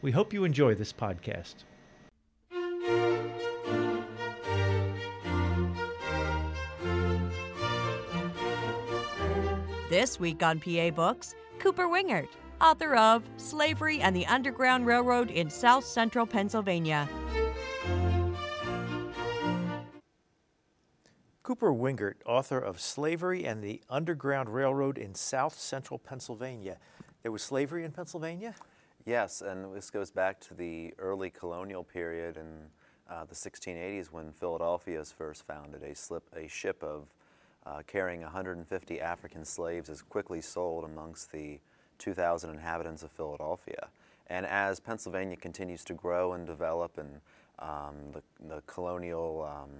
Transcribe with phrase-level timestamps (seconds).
[0.00, 1.56] We hope you enjoy this podcast.
[9.90, 12.28] This week on PA Books, Cooper Wingert,
[12.60, 17.08] author of Slavery and the Underground Railroad in South Central Pennsylvania.
[21.42, 26.76] Cooper Wingert, author of Slavery and the Underground Railroad in South Central Pennsylvania.
[27.22, 28.54] There was slavery in Pennsylvania?
[29.08, 32.66] Yes, and this goes back to the early colonial period in
[33.08, 35.82] uh, the 1680s when Philadelphia is first founded.
[35.82, 37.06] A, slip, a ship of
[37.64, 41.58] uh, carrying 150 African slaves is quickly sold amongst the
[41.96, 43.88] 2,000 inhabitants of Philadelphia.
[44.26, 47.22] And as Pennsylvania continues to grow and develop and
[47.60, 49.70] um, the, the, colonial um,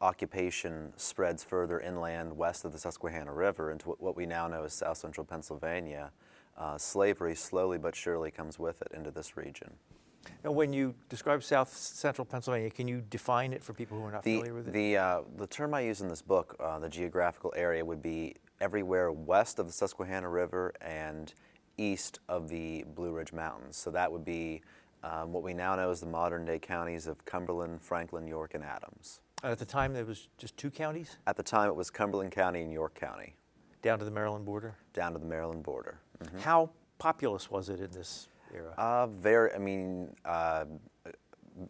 [0.00, 4.72] occupation spreads further inland west of the Susquehanna River into what we now know as
[4.72, 6.10] south central Pennsylvania,
[6.56, 9.72] uh, slavery slowly but surely comes with it into this region.
[10.42, 14.12] And when you describe South Central Pennsylvania, can you define it for people who are
[14.12, 14.72] not the, familiar with it?
[14.72, 18.36] The, uh, the term I use in this book, uh, the geographical area, would be
[18.60, 21.34] everywhere west of the Susquehanna River and
[21.76, 23.76] east of the Blue Ridge Mountains.
[23.76, 24.62] So that would be
[25.02, 28.64] um, what we now know as the modern day counties of Cumberland, Franklin, York, and
[28.64, 29.20] Adams.
[29.42, 31.18] At the time, there was just two counties?
[31.26, 33.34] At the time, it was Cumberland County and York County.
[33.82, 34.76] Down to the Maryland border?
[34.94, 36.00] Down to the Maryland border.
[36.22, 36.38] Mm-hmm.
[36.38, 38.74] How populous was it in this era?
[38.76, 40.64] Uh, very, I mean, uh,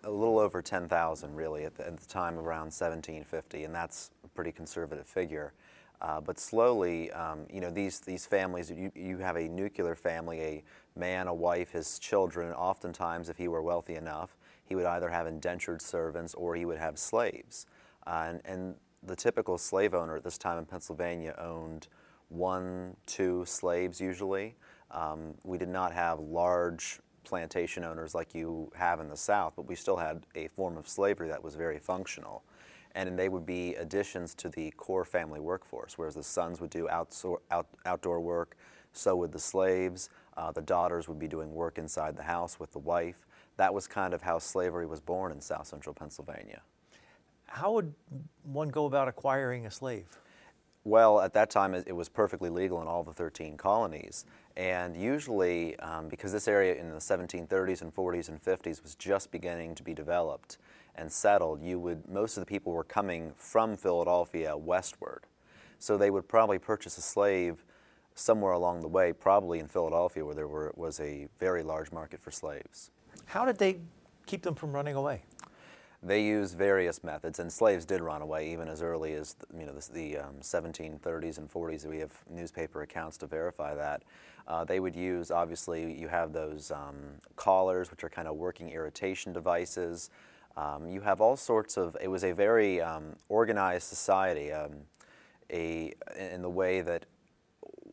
[0.05, 4.29] a little over 10,000 really at the, at the, time around 1750, and that's a
[4.29, 5.53] pretty conservative figure.
[6.01, 10.41] Uh, but slowly, um, you know, these, these families, you, you have a nuclear family,
[10.41, 10.65] a
[10.97, 15.27] man, a wife, his children, oftentimes, if he were wealthy enough, he would either have
[15.27, 17.67] indentured servants or he would have slaves.
[18.07, 18.75] Uh, and, and,
[19.07, 21.89] the typical slave owner at this time in Pennsylvania owned
[22.29, 24.57] one, two slaves usually.
[24.91, 29.67] Um, we did not have large plantation owners like you have in the South, but
[29.67, 32.45] we still had a form of slavery that was very functional.
[32.95, 36.89] And they would be additions to the core family workforce, whereas the sons would do
[36.89, 37.13] out,
[37.87, 38.57] outdoor work,
[38.93, 40.11] so would the slaves.
[40.37, 43.87] Uh, the daughters would be doing work inside the house with the wife that was
[43.87, 46.63] kind of how slavery was born in south central Pennsylvania.
[47.47, 47.95] How would
[48.43, 50.07] one go about acquiring a slave?
[50.85, 54.27] Well, at that time, it was perfectly legal in all the 13 colonies.
[54.57, 59.31] And usually, um, because this area in the 1730s and 40s and 50s was just
[59.31, 60.59] beginning to be developed
[60.95, 65.25] and settled, you would most of the people were coming from Philadelphia westward.
[65.79, 67.65] So they would probably purchase a slave
[68.15, 72.21] somewhere along the way, probably in Philadelphia, where there were, was a very large market
[72.21, 72.91] for slaves.
[73.27, 73.81] How did they
[74.27, 75.23] keep them from running away?
[76.05, 79.73] They used various methods, and slaves did run away even as early as you know
[79.73, 81.87] the, the um, 1730s and 40s.
[81.87, 84.03] We have newspaper accounts to verify that.
[84.47, 86.97] Uh, they would use obviously you have those um,
[87.37, 90.11] collars, which are kind of working irritation devices.
[90.59, 91.97] Um, you have all sorts of.
[91.99, 94.73] It was a very um, organized society, um,
[95.51, 97.07] a in the way that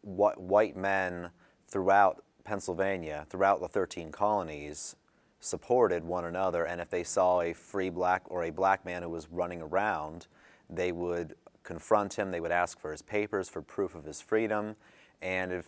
[0.02, 1.30] wh- white men
[1.70, 4.98] throughout Pennsylvania, throughout the 13 colonies,
[5.42, 9.10] supported one another, and if they saw a free black or a black man who
[9.10, 10.28] was running around,
[10.70, 14.76] they would confront him, they would ask for his papers for proof of his freedom,
[15.22, 15.66] and if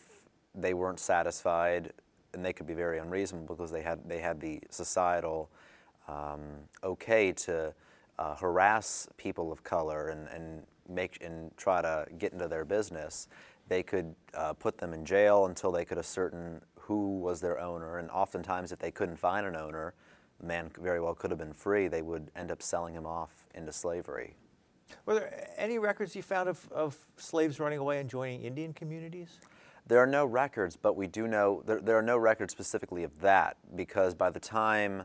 [0.56, 1.92] they weren't satisfied,
[2.34, 5.50] and they could be very unreasonable because they had, they had the societal
[6.08, 6.42] um,
[6.84, 7.74] okay to
[8.20, 13.28] uh, harass people of color and, and, make, and try to get into their business,
[13.70, 17.98] they could uh, put them in jail until they could ascertain who was their owner,
[17.98, 19.94] and oftentimes, if they couldn't find an owner,
[20.40, 23.48] the man very well could have been free, they would end up selling him off
[23.56, 24.36] into slavery.
[25.06, 29.40] Were there any records you found of, of slaves running away and joining Indian communities?
[29.88, 33.22] There are no records, but we do know there, there are no records specifically of
[33.22, 35.04] that because by the time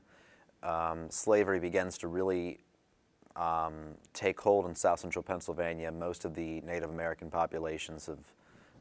[0.65, 2.59] um, slavery begins to really
[3.37, 8.33] um, take hold in south central Pennsylvania, most of the Native American populations have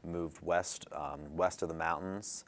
[0.04, 2.44] moved west, um, west of the mountains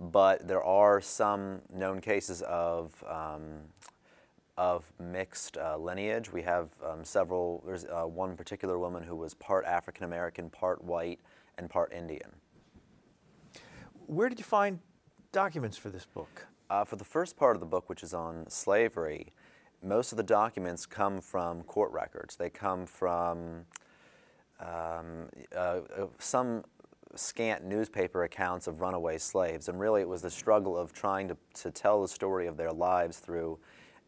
[0.00, 3.60] but there are some known cases of um,
[4.56, 6.32] of mixed uh, lineage.
[6.32, 7.62] We have um, several.
[7.64, 11.20] There's uh, one particular woman who was part African American, part white,
[11.56, 12.30] and part Indian.
[14.06, 14.80] Where did you find
[15.32, 16.46] documents for this book?
[16.70, 19.32] Uh, for the first part of the book, which is on slavery,
[19.82, 22.36] most of the documents come from court records.
[22.36, 23.64] They come from
[24.60, 26.64] um, uh, uh, some
[27.14, 31.36] scant newspaper accounts of runaway slaves, and really it was the struggle of trying to,
[31.54, 33.58] to tell the story of their lives through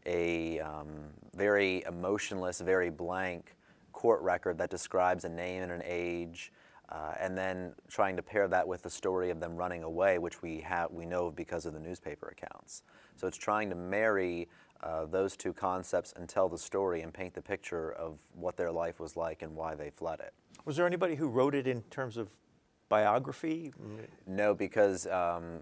[0.05, 0.87] a um,
[1.35, 3.55] very emotionless, very blank
[3.93, 6.51] court record that describes a name and an age,
[6.89, 10.41] uh, and then trying to pair that with the story of them running away, which
[10.41, 12.83] we have we know because of the newspaper accounts.
[13.15, 14.47] So it's trying to marry
[14.81, 18.71] uh, those two concepts and tell the story and paint the picture of what their
[18.71, 20.33] life was like and why they fled it.
[20.65, 22.29] Was there anybody who wrote it in terms of
[22.91, 23.73] biography?
[24.27, 25.61] No, because um,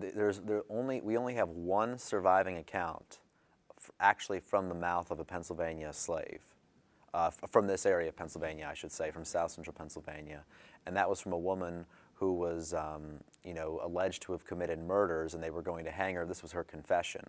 [0.00, 3.18] th- there's there only we only have one surviving account,
[3.76, 6.40] f- actually from the mouth of a Pennsylvania slave,
[7.12, 10.44] uh, f- from this area of Pennsylvania, I should say, from South Central Pennsylvania,
[10.86, 11.84] and that was from a woman
[12.14, 15.90] who was, um, you know, alleged to have committed murders, and they were going to
[15.90, 16.24] hang her.
[16.24, 17.24] This was her confession,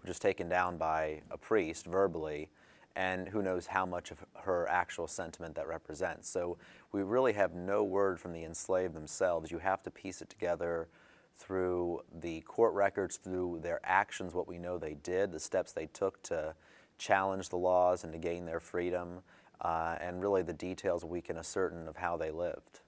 [0.00, 2.50] which was taken down by a priest verbally
[2.96, 6.28] and who knows how much of her actual sentiment that represents.
[6.28, 6.56] So
[6.92, 9.50] we really have no word from the enslaved themselves.
[9.50, 10.88] You have to piece it together
[11.36, 15.86] through the court records, through their actions, what we know they did, the steps they
[15.86, 16.54] took to
[16.96, 19.20] challenge the laws and to gain their freedom,
[19.60, 22.80] uh, and really the details we can ascertain of how they lived.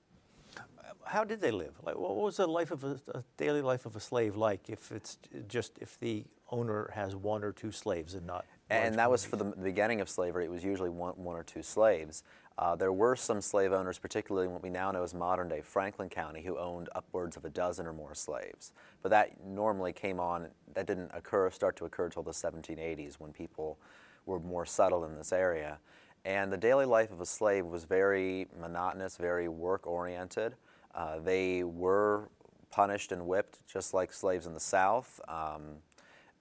[1.04, 1.74] How did they live?
[1.82, 4.70] Like, what was the life of a, a daily life of a slave like?
[4.70, 9.10] If it's just if the owner has one or two slaves and not and that
[9.10, 10.44] was for the beginning of slavery.
[10.44, 12.22] It was usually one, one or two slaves.
[12.58, 15.60] Uh, there were some slave owners, particularly in what we now know as modern day
[15.60, 18.72] Franklin County, who owned upwards of a dozen or more slaves.
[19.00, 23.32] But that normally came on, that didn't occur, start to occur until the 1780s when
[23.32, 23.78] people
[24.26, 25.78] were more settled in this area.
[26.24, 30.56] And the daily life of a slave was very monotonous, very work oriented.
[30.94, 32.28] Uh, they were
[32.70, 35.20] punished and whipped just like slaves in the South.
[35.28, 35.76] Um,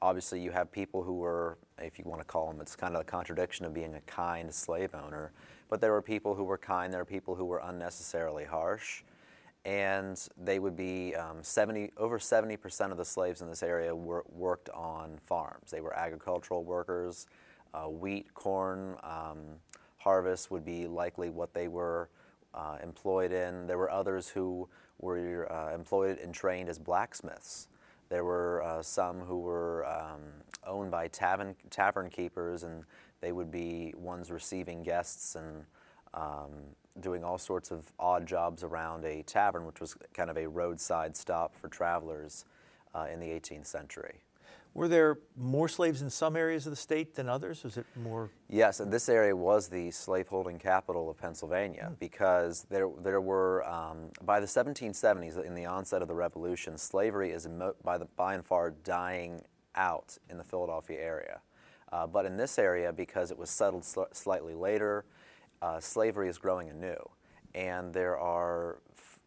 [0.02, 3.02] obviously you have people who were, if you want to call them, it's kind of
[3.02, 5.32] a contradiction of being a kind slave owner.
[5.70, 9.04] But there were people who were kind, there were people who were unnecessarily harsh.
[9.66, 14.70] And they would be um, 70, over 70% of the slaves in this area worked
[14.70, 15.72] on farms.
[15.72, 17.28] They were agricultural workers.
[17.74, 19.40] Uh, wheat, corn, um,
[19.98, 22.10] harvest would be likely what they were
[22.54, 23.68] uh, employed in.
[23.68, 24.70] There were others who
[25.00, 27.68] were uh, employed and trained as blacksmiths.
[28.10, 30.22] There were uh, some who were um,
[30.66, 32.84] owned by tavern, tavern keepers, and
[33.22, 35.66] they would be ones receiving guests and
[36.14, 36.52] um,
[37.00, 41.16] doing all sorts of odd jobs around a tavern, which was kind of a roadside
[41.16, 42.46] stop for travelers
[42.96, 44.22] uh, in the 18th century.
[44.78, 47.64] Were there more slaves in some areas of the state than others?
[47.64, 48.30] Was it more?
[48.48, 51.98] Yes, and this area was the slaveholding capital of Pennsylvania mm.
[51.98, 57.32] because there, there were, um, by the 1770s, in the onset of the Revolution, slavery
[57.32, 57.48] is
[57.84, 59.42] by, the, by and far dying
[59.74, 61.42] out in the Philadelphia area.
[61.92, 65.06] Uh, but in this area, because it was settled sl- slightly later,
[65.64, 67.04] uh, slavery is growing anew.
[67.56, 68.78] And there are,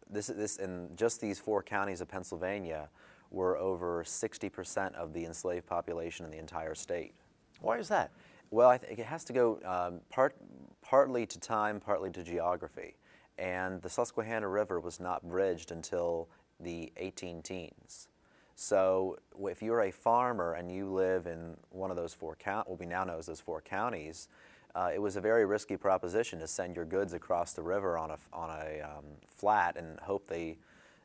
[0.09, 2.87] this, this, in just these four counties of Pennsylvania,
[3.31, 7.13] were over 60% of the enslaved population in the entire state.
[7.61, 8.11] Why is that?
[8.51, 10.35] Well, I think it has to go um, part,
[10.81, 12.95] partly to time, partly to geography.
[13.37, 16.27] And the Susquehanna River was not bridged until
[16.59, 18.09] the 18 teens.
[18.55, 22.79] So if you're a farmer and you live in one of those four counties, what
[22.79, 24.27] we now know as those four counties,
[24.75, 28.11] uh, it was a very risky proposition to send your goods across the river on
[28.11, 30.57] a, on a um, flat and hope they,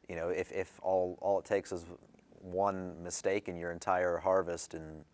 [0.09, 1.87] you know, if, if all, all it takes is
[2.47, 5.05] one mistake in your entire harvest and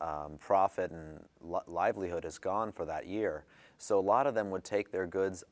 [0.00, 3.44] um, profit and li- livelihood is gone for that year.
[3.78, 5.44] So a lot of them would take their goods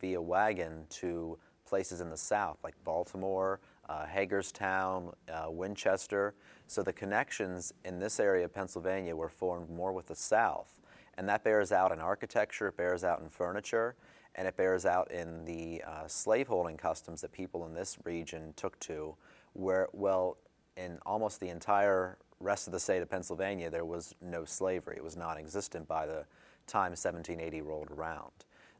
[0.00, 6.34] via wagon to places in the south, like Baltimore, uh, Hagerstown, uh, Winchester.
[6.66, 10.80] So the connections in this area of Pennsylvania were formed more with the south.
[11.16, 13.96] And that bears out in architecture, it bears out in furniture,
[14.34, 18.78] and it bears out in the uh, slaveholding customs that people in this region took
[18.80, 19.16] to,
[19.54, 20.36] where, well,
[20.78, 24.96] in almost the entire rest of the state of Pennsylvania, there was no slavery.
[24.96, 26.24] It was non-existent by the
[26.66, 28.30] time 1780 rolled around.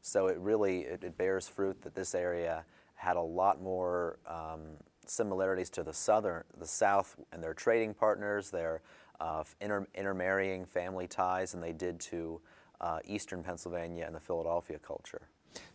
[0.01, 2.63] So it really it, it bears fruit that this area
[2.95, 4.61] had a lot more um,
[5.05, 8.81] similarities to the southern, the South, and their trading partners, their
[9.19, 12.39] uh, inter, intermarrying family ties, than they did to
[12.79, 15.23] uh, eastern Pennsylvania and the Philadelphia culture.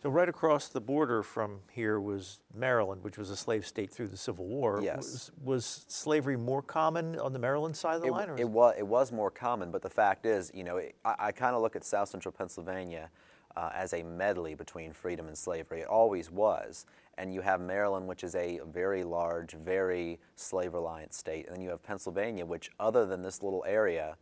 [0.02, 4.08] So right across the border from here was Maryland, which was a slave state through
[4.08, 4.80] the Civil War.
[4.82, 4.96] Yes.
[4.96, 8.28] Was, was slavery more common on the Maryland side of the it, line?
[8.38, 11.32] it was, it was more common, but the fact is, you know, it, I, I
[11.32, 13.10] kind of look at South Central Pennsylvania
[13.56, 15.80] uh, as a medley between freedom and slavery.
[15.80, 16.86] It always was.
[17.16, 21.46] And you have Maryland, which is a very large, very slave reliant state.
[21.46, 24.16] And then you have Pennsylvania, which, other than this little area,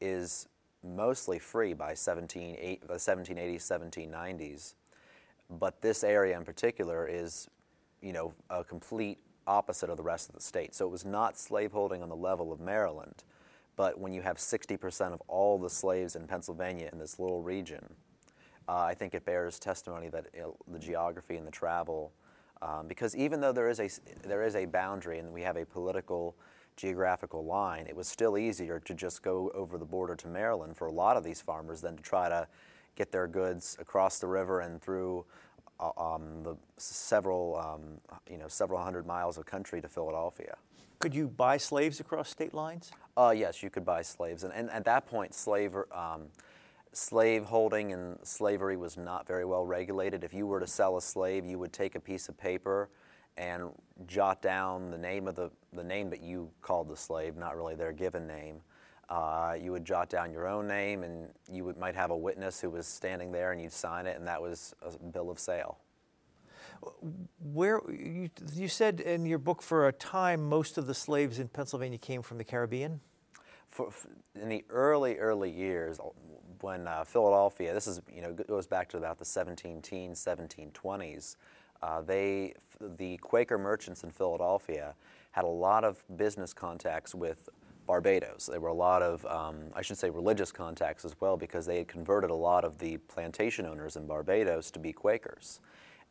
[0.00, 0.48] is
[0.84, 4.74] mostly free by 1780, the 1780s, 1790s.
[5.50, 7.48] But this area in particular is,
[8.02, 10.74] you know, a complete opposite of the rest of the state.
[10.74, 13.24] So it was not slaveholding on the level of Maryland,
[13.76, 17.94] but when you have 60% of all the slaves in Pennsylvania in this little region,
[18.68, 22.12] uh, I think it bears testimony that it, the geography and the travel,
[22.60, 23.88] um, because even though there is a
[24.26, 26.36] there is a boundary and we have a political
[26.76, 30.86] geographical line, it was still easier to just go over the border to Maryland for
[30.86, 32.46] a lot of these farmers than to try to
[32.98, 35.24] get their goods across the river and through
[35.80, 40.56] uh, um, the several um, you know several hundred miles of country to Philadelphia.
[40.98, 42.90] Could you buy slaves across state lines?
[43.16, 46.26] Uh, yes, you could buy slaves, and, and at that point, slave um,
[46.92, 50.24] slave holding and slavery was not very well regulated.
[50.24, 52.88] If you were to sell a slave, you would take a piece of paper
[53.36, 53.70] and
[54.08, 57.76] jot down the name of the, the name that you called the slave, not really
[57.76, 58.60] their given name.
[59.08, 62.60] Uh, you would jot down your own name, and you would, might have a witness
[62.60, 65.78] who was standing there, and you'd sign it, and that was a bill of sale.
[67.52, 71.48] Where you, you said in your book, for a time, most of the slaves in
[71.48, 73.00] Pennsylvania came from the Caribbean.
[73.70, 73.90] For,
[74.40, 75.98] in the early, early years,
[76.60, 81.36] when uh, Philadelphia, this is you know goes back to about the 17 teens, 1720s.
[81.82, 84.94] Uh, they, the Quaker merchants in Philadelphia,
[85.32, 87.48] had a lot of business contacts with
[87.88, 88.46] Barbados.
[88.46, 91.78] There were a lot of, um, I should say, religious contacts as well, because they
[91.78, 95.60] had converted a lot of the plantation owners in Barbados to be Quakers,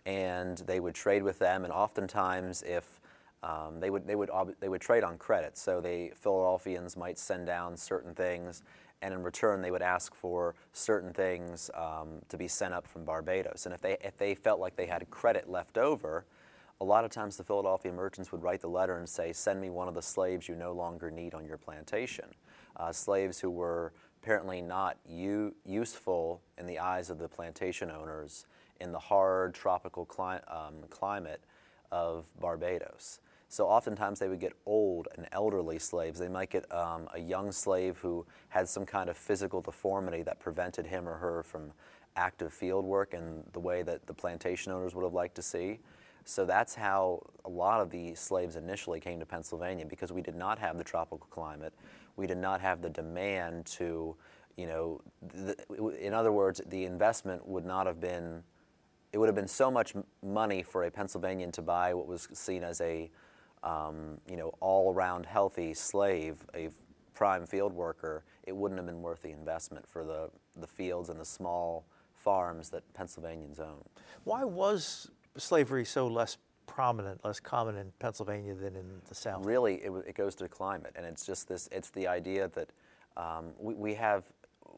[0.06, 1.64] and they would trade with them.
[1.64, 3.00] And oftentimes, if
[3.44, 7.46] um, they would they would they would trade on credit, so the Philadelphians might send
[7.46, 8.64] down certain things,
[9.02, 13.06] and in return they would ask for certain things um, to be sent up from
[13.06, 13.66] Barbados.
[13.66, 16.26] And if they, if they felt like they had credit left over,
[16.80, 19.70] a lot of times the Philadelphia merchants would write the letter and say, Send me
[19.70, 22.26] one of the slaves you no longer need on your plantation.
[22.76, 28.46] Uh, slaves who were apparently not u- useful in the eyes of the plantation owners
[28.80, 31.42] in the hard tropical cli- um, climate
[31.92, 33.22] of Barbados.
[33.50, 36.20] So oftentimes they would get old and elderly slaves.
[36.20, 40.40] They might get um, a young slave who had some kind of physical deformity that
[40.40, 41.72] prevented him or her from
[42.18, 45.80] active field work in the way that the plantation owners would have liked to see.
[46.28, 50.36] So that's how a lot of the slaves initially came to Pennsylvania because we did
[50.36, 51.74] not have the tropical climate.
[52.18, 54.16] We did not have the demand to,
[54.58, 55.02] you know,
[55.34, 55.56] the,
[56.02, 58.44] in other words, the investment would not have been,
[59.14, 62.62] it would have been so much money for a Pennsylvanian to buy what was seen
[62.62, 63.10] as a
[63.64, 66.70] um, you know, all-around healthy slave, a
[67.14, 71.20] prime field worker, it wouldn't have been worth the investment for the, the fields and
[71.20, 73.84] the small farms that Pennsylvanians own.
[74.24, 79.46] Why was slavery so less prominent, less common in Pennsylvania than in the South?
[79.46, 82.70] Really, it, it goes to climate, and it's just this, it's the idea that
[83.16, 84.24] um, we, we, have,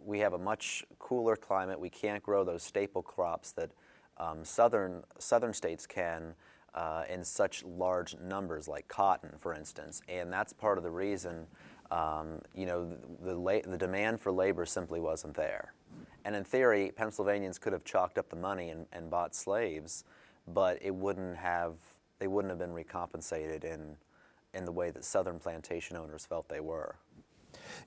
[0.05, 1.79] we have a much cooler climate.
[1.79, 3.71] We can't grow those staple crops that
[4.17, 6.35] um, southern, southern states can
[6.73, 10.01] uh, in such large numbers, like cotton, for instance.
[10.07, 11.47] And that's part of the reason,
[11.91, 12.87] um, you know,
[13.21, 15.73] the, the, the, demand for labor simply wasn't there.
[16.25, 20.03] And in theory, Pennsylvanians could have chalked up the money and, and bought slaves,
[20.53, 21.73] but it wouldn't have,
[22.19, 23.95] they wouldn't have been recompensated in,
[24.53, 26.95] in the way that Southern plantation owners felt they were.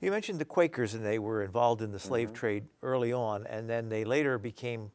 [0.01, 2.35] You mentioned the Quakers, and they were involved in the slave mm-hmm.
[2.35, 4.91] trade early on, and then they later became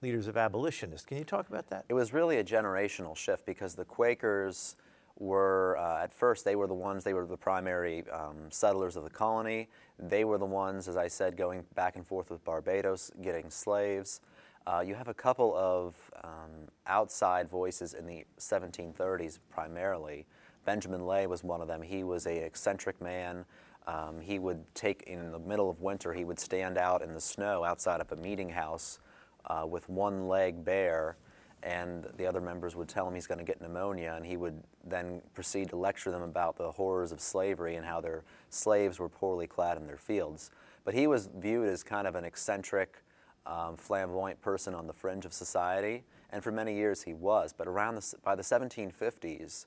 [0.00, 1.06] leaders of abolitionists.
[1.06, 1.84] Can you talk about that?
[1.88, 4.76] It was really a generational shift because the Quakers
[5.18, 9.04] were, uh, at first, they were the ones, they were the primary um, settlers of
[9.04, 9.68] the colony.
[9.98, 14.20] They were the ones, as I said, going back and forth with Barbados, getting slaves.
[14.66, 20.26] Uh, you have a couple of um, outside voices in the 1730s primarily.
[20.64, 21.82] Benjamin Lay was one of them.
[21.82, 23.44] He was a eccentric man.
[23.88, 27.20] Um, he would take, in the middle of winter, he would stand out in the
[27.20, 29.00] snow outside of a meeting house
[29.46, 31.16] uh, with one leg bare,
[31.64, 34.62] and the other members would tell him he's going to get pneumonia, and he would
[34.84, 39.08] then proceed to lecture them about the horrors of slavery and how their slaves were
[39.08, 40.52] poorly clad in their fields.
[40.84, 43.02] But he was viewed as kind of an eccentric,
[43.46, 47.52] um, flamboyant person on the fringe of society, and for many years he was.
[47.52, 49.66] But around the, by the 1750s,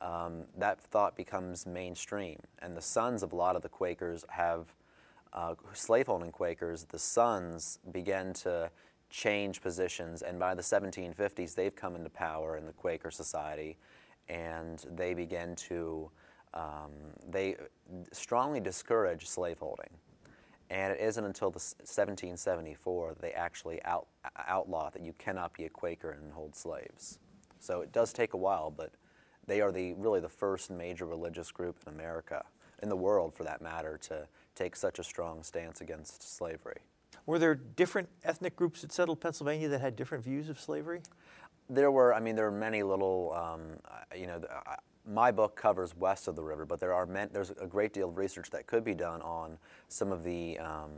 [0.00, 4.74] um, that thought becomes mainstream, and the sons of a lot of the Quakers have
[5.32, 8.70] uh, slaveholding Quakers, the sons began to
[9.08, 10.22] change positions.
[10.22, 13.78] And by the 1750s, they've come into power in the Quaker Society,
[14.28, 16.10] and they begin to
[16.54, 16.90] um,
[17.26, 17.56] they
[18.12, 19.88] strongly discourage slaveholding.
[20.72, 24.06] And it isn't until the 1774 that they actually out,
[24.48, 27.18] outlaw that you cannot be a Quaker and hold slaves.
[27.60, 28.90] So it does take a while, but
[29.46, 32.42] they are the really the first major religious group in America,
[32.82, 36.78] in the world for that matter, to take such a strong stance against slavery.
[37.26, 41.02] Were there different ethnic groups that settled Pennsylvania that had different views of slavery?
[41.68, 43.60] There were, I mean, there were many little, um,
[44.18, 44.40] you know,
[45.06, 48.16] my book covers west of the river, but there are there's a great deal of
[48.16, 50.90] research that could be done on some of the um,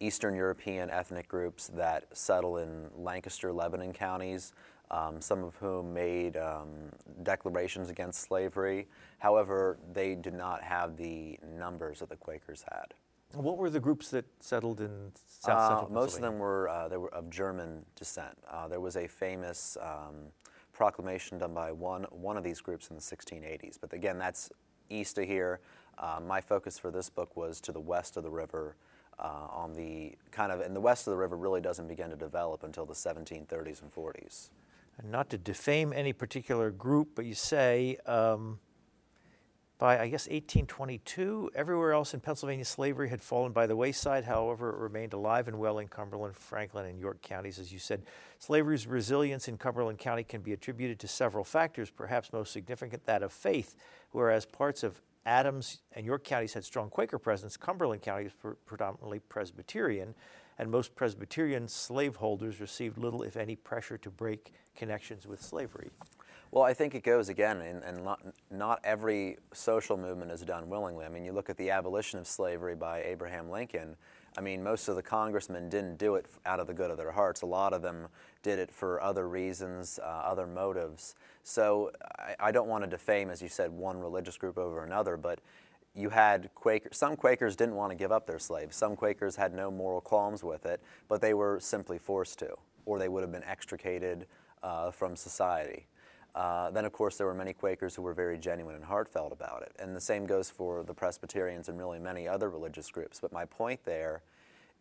[0.00, 4.52] Eastern European ethnic groups that settle in Lancaster, Lebanon counties,
[4.90, 6.68] um, some of whom made um,
[7.22, 8.86] declarations against slavery.
[9.18, 12.94] However, they did not have the numbers that the Quakers had.
[13.32, 16.88] What were the groups that settled in South uh, Central Most of them were, uh,
[16.88, 18.38] they were of German descent.
[18.48, 20.30] Uh, there was a famous um,
[20.76, 23.78] proclamation done by one, one of these groups in the 1680s.
[23.80, 24.50] But again, that's
[24.90, 25.60] east of here.
[25.96, 28.76] Uh, my focus for this book was to the west of the river.
[29.18, 32.16] Uh, on the kind of, and the west of the river really doesn't begin to
[32.16, 34.50] develop until the 1730s and 40s.
[34.98, 38.58] And not to defame any particular group, but you say um,
[39.78, 44.24] by, I guess, 1822, everywhere else in Pennsylvania, slavery had fallen by the wayside.
[44.24, 47.58] However, it remained alive and well in Cumberland, Franklin, and York counties.
[47.58, 48.02] As you said,
[48.38, 53.22] slavery's resilience in Cumberland County can be attributed to several factors, perhaps most significant that
[53.22, 53.76] of faith,
[54.12, 57.58] whereas parts of Adams and York counties had strong Quaker presence.
[57.58, 60.14] Cumberland County was predominantly Presbyterian,
[60.58, 65.90] and most Presbyterian slaveholders received little, if any, pressure to break connections with slavery.
[66.56, 70.70] Well, I think it goes again, and, and not, not, every social movement is done
[70.70, 71.04] willingly.
[71.04, 73.94] I mean, you look at the abolition of slavery by Abraham Lincoln.
[74.38, 77.10] I mean, most of the congressmen didn't do it out of the good of their
[77.10, 77.42] hearts.
[77.42, 78.08] A lot of them
[78.42, 81.14] did it for other reasons, uh, other motives.
[81.42, 85.18] So I, I don't want to defame, as you said, one religious group over another,
[85.18, 85.40] but
[85.94, 88.76] you had Quakers, some Quakers didn't want to give up their slaves.
[88.76, 92.54] Some Quakers had no moral qualms with it, but they were simply forced to,
[92.86, 94.24] or they would have been extricated
[94.62, 95.86] uh, from society.
[96.36, 99.62] Uh, then, of course, there were many Quakers who were very genuine and heartfelt about
[99.62, 99.72] it.
[99.78, 103.18] And the same goes for the Presbyterians and really many other religious groups.
[103.18, 104.22] But my point there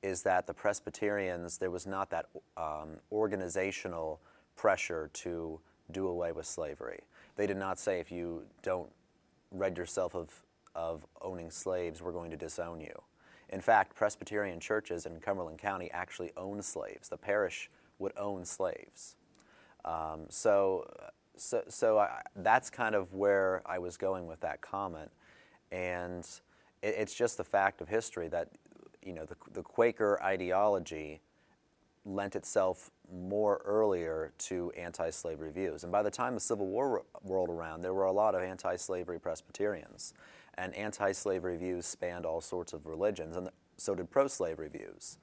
[0.03, 2.25] is that the Presbyterians, there was not that
[2.57, 4.19] um, organizational
[4.57, 6.99] pressure to do away with slavery.
[7.37, 8.89] They did not say, if you don't
[9.51, 10.43] rid yourself of,
[10.75, 13.01] of owning slaves, we're going to disown you.
[13.47, 17.07] In fact, Presbyterian churches in Cumberland County actually owned slaves.
[17.07, 19.15] The parish would own slaves.
[19.85, 20.89] Um, so
[21.37, 25.11] so, so I, that's kind of where I was going with that comment.
[25.71, 26.27] And
[26.81, 28.49] it, it's just the fact of history that,
[29.03, 31.21] you know, the, the Quaker ideology
[32.05, 35.83] lent itself more earlier to anti-slavery views.
[35.83, 39.19] And by the time the Civil War rolled around, there were a lot of anti-slavery
[39.19, 40.13] Presbyterians.
[40.57, 45.17] And anti-slavery views spanned all sorts of religions, and so did pro-slavery views.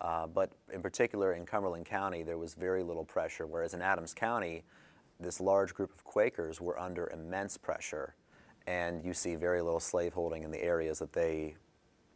[0.00, 4.14] Uh, but in particular, in Cumberland County, there was very little pressure, whereas in Adams
[4.14, 4.62] County,
[5.20, 8.14] this large group of Quakers were under immense pressure,
[8.66, 11.56] and you see very little slaveholding in the areas that they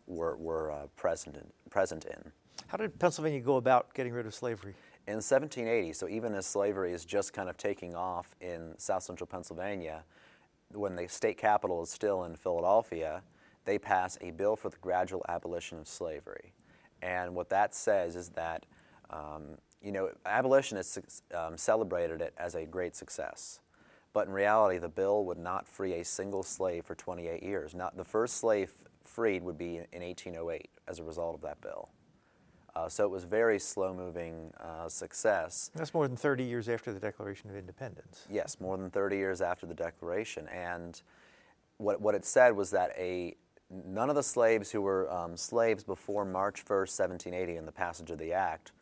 [0.07, 2.33] were, were uh, present, in, present in.
[2.67, 4.75] How did Pennsylvania go about getting rid of slavery?
[5.07, 9.27] In 1780, so even as slavery is just kind of taking off in south central
[9.27, 10.05] Pennsylvania,
[10.73, 13.23] when the state capital is still in Philadelphia,
[13.64, 16.53] they pass a bill for the gradual abolition of slavery.
[17.03, 18.64] And what that says is that
[19.11, 23.61] um, you know, abolitionists um, celebrated it as a great success.
[24.14, 27.75] But in reality, the bill would not free a single slave for 28 years.
[27.75, 28.73] Not the first slave
[29.05, 31.90] freed would be in 1808 as a result of that bill.
[32.75, 35.70] Uh, so it was very slow-moving uh, success.
[35.75, 38.27] That's more than 30 years after the Declaration of Independence.
[38.29, 40.49] Yes, more than 30 years after the Declaration.
[40.49, 41.01] And
[41.77, 43.37] what, what it said was that a
[43.70, 48.11] none of the slaves who were um, slaves before March 1st, 1780, in the passage
[48.11, 48.73] of the Act,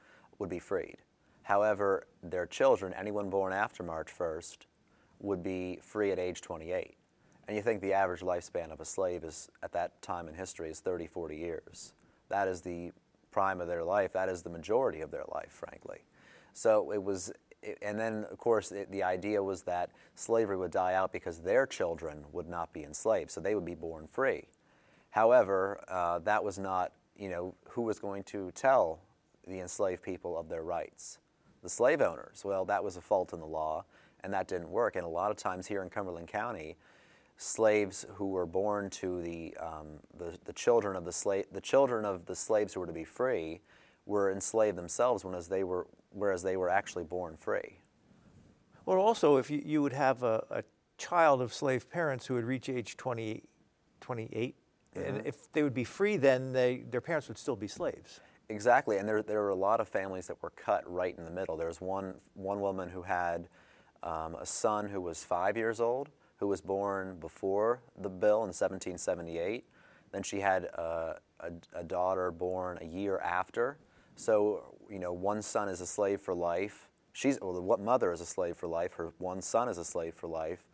[0.42, 0.96] would be freed.
[1.44, 4.58] However, their children, anyone born after March 1st,
[5.20, 6.96] would be free at age 28.
[7.46, 10.68] And you think the average lifespan of a slave is, at that time in history,
[10.68, 11.94] is 30, 40 years.
[12.28, 12.90] That is the
[13.30, 14.12] prime of their life.
[14.14, 15.98] That is the majority of their life, frankly.
[16.54, 17.32] So it was,
[17.80, 21.66] and then, of course, it, the idea was that slavery would die out because their
[21.68, 24.48] children would not be enslaved, so they would be born free.
[25.10, 28.98] However, uh, that was not, you know, who was going to tell
[29.46, 31.18] the enslaved people of their rights.
[31.62, 33.84] The slave owners, well, that was a fault in the law,
[34.24, 34.96] and that didn't work.
[34.96, 36.76] And a lot of times here in Cumberland County,
[37.36, 42.04] slaves who were born to the, um, the, the, children of the, slave, the children
[42.04, 43.60] of the slaves who were to be free
[44.06, 47.78] were enslaved themselves when as they were, whereas they were actually born free.
[48.84, 50.64] Well, also, if you, you would have a, a
[50.98, 53.42] child of slave parents who would reach age 20,
[54.00, 54.56] 28
[54.94, 58.20] And if they would be free, then they, their parents would still be slaves.
[58.48, 61.30] Exactly, and there, there were a lot of families that were cut right in the
[61.30, 61.56] middle.
[61.56, 63.48] There was one, one woman who had
[64.02, 68.52] um, a son who was five years old, who was born before the bill in
[68.52, 69.64] 1778.
[70.12, 73.78] Then she had a, a, a daughter born a year after.
[74.16, 76.88] So, you know, one son is a slave for life.
[77.12, 78.94] She's, well, what mother is a slave for life?
[78.94, 80.64] Her one son is a slave for life,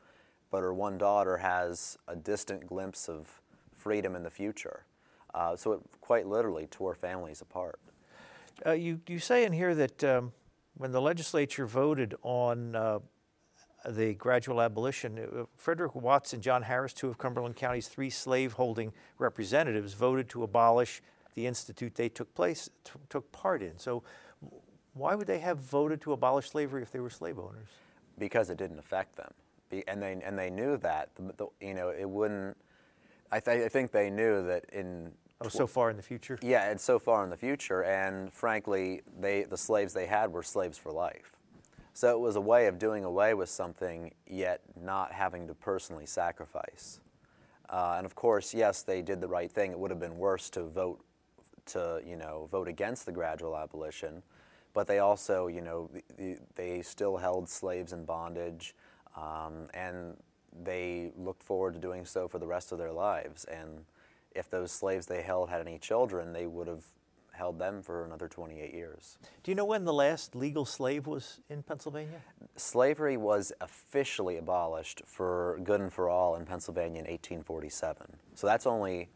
[0.50, 3.40] but her one daughter has a distant glimpse of
[3.76, 4.85] freedom in the future.
[5.38, 7.79] Uh, so it quite literally tore families apart.
[8.66, 10.33] Uh, you, you say in here that um,
[10.77, 12.98] when the legislature voted on uh,
[13.88, 18.92] the gradual abolition, uh, Frederick Watts and John Harris, two of Cumberland County's three slaveholding
[19.18, 21.01] representatives, voted to abolish
[21.37, 23.79] the institute they took place t- took part in.
[23.79, 24.03] So,
[24.94, 27.68] why would they have voted to abolish slavery if they were slave owners?
[28.18, 29.33] Because it didn't affect them,
[29.70, 32.57] Be, and they and they knew that the, the, you know it wouldn't.
[33.31, 36.38] I, th- I think they knew that in Oh, so far in the future?
[36.42, 40.42] Yeah, it's so far in the future, and frankly, they the slaves they had were
[40.42, 41.37] slaves for life.
[41.94, 46.07] So it was a way of doing away with something, yet not having to personally
[46.07, 47.01] sacrifice.
[47.68, 49.72] Uh, and of course, yes, they did the right thing.
[49.72, 51.05] It would have been worse to vote
[51.66, 54.22] to you know vote against the gradual abolition,
[54.74, 55.88] but they also you know
[56.57, 58.74] they still held slaves in bondage,
[59.16, 60.16] um, and
[60.64, 63.44] they looked forward to doing so for the rest of their lives.
[63.44, 63.85] And
[64.38, 66.85] if those slaves they held had any children, they would have
[67.38, 69.16] held them for another 28 years.
[69.44, 72.20] Do you know when the last legal slave was in Pennsylvania?
[72.57, 78.07] Slavery was officially abolished for good and for all in Pennsylvania in 1847.
[78.35, 79.09] So that's only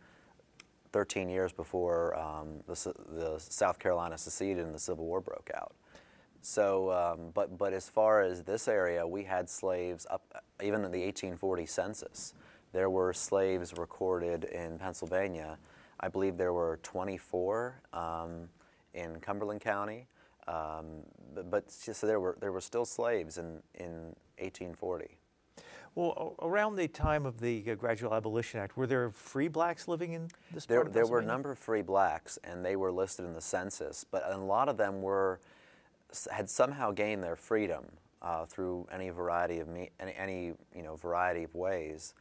[0.93, 5.75] 13 years before um, the, the, South Carolina seceded and the Civil War broke out.
[6.43, 10.93] So, um, but, but as far as this area, we had slaves up even in
[10.93, 12.35] the 1840 census
[12.73, 15.59] there were slaves recorded in Pennsylvania.
[16.01, 18.49] I believe there were 24 um,
[18.95, 20.07] in Cumberland County,
[20.49, 20.87] um,
[21.35, 25.17] but, but, so there were there were still slaves in in 1840.
[25.95, 30.15] Well, around the time of the uh, Gradual Abolition Act, were there free blacks living
[30.15, 32.91] in this there, part of There were a number of free blacks, and they were
[32.91, 35.39] listed in the census, but a lot of them were
[36.31, 37.85] had somehow gained their freedom
[38.23, 42.15] uh, through any variety of me, any, any you know variety of ways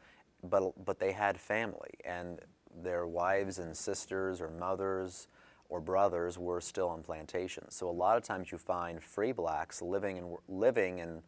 [0.43, 2.39] but, but they had family, and
[2.83, 5.27] their wives and sisters or mothers
[5.69, 7.75] or brothers were still on plantations.
[7.75, 11.21] So a lot of times you find free blacks living and, living and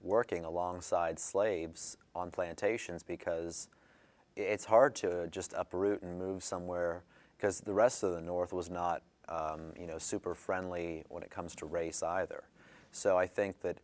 [0.00, 3.68] working alongside slaves on plantations because
[4.36, 7.04] it's hard to just uproot and move somewhere
[7.36, 11.30] because the rest of the North was not, um, you know, super friendly when it
[11.30, 12.44] comes to race either.
[12.92, 13.78] So I think that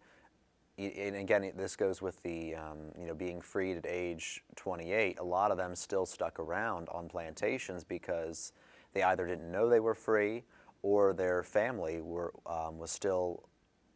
[0.78, 5.18] and again, this goes with the um, you know being freed at age 28.
[5.18, 8.52] A lot of them still stuck around on plantations because
[8.92, 10.44] they either didn't know they were free
[10.82, 13.48] or their family were um, was still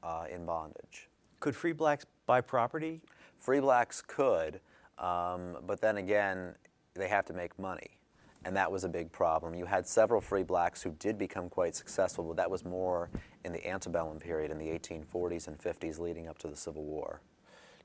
[0.02, 1.08] uh, in bondage.
[1.38, 3.02] Could free blacks buy property?
[3.38, 4.60] Free blacks could,
[4.98, 6.54] um, but then again,
[6.94, 7.99] they have to make money
[8.44, 9.55] and that was a big problem.
[9.55, 13.11] You had several free blacks who did become quite successful, but that was more
[13.44, 17.20] in the antebellum period in the 1840s and 50s leading up to the Civil War.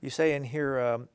[0.02, 1.10] You say in here, um,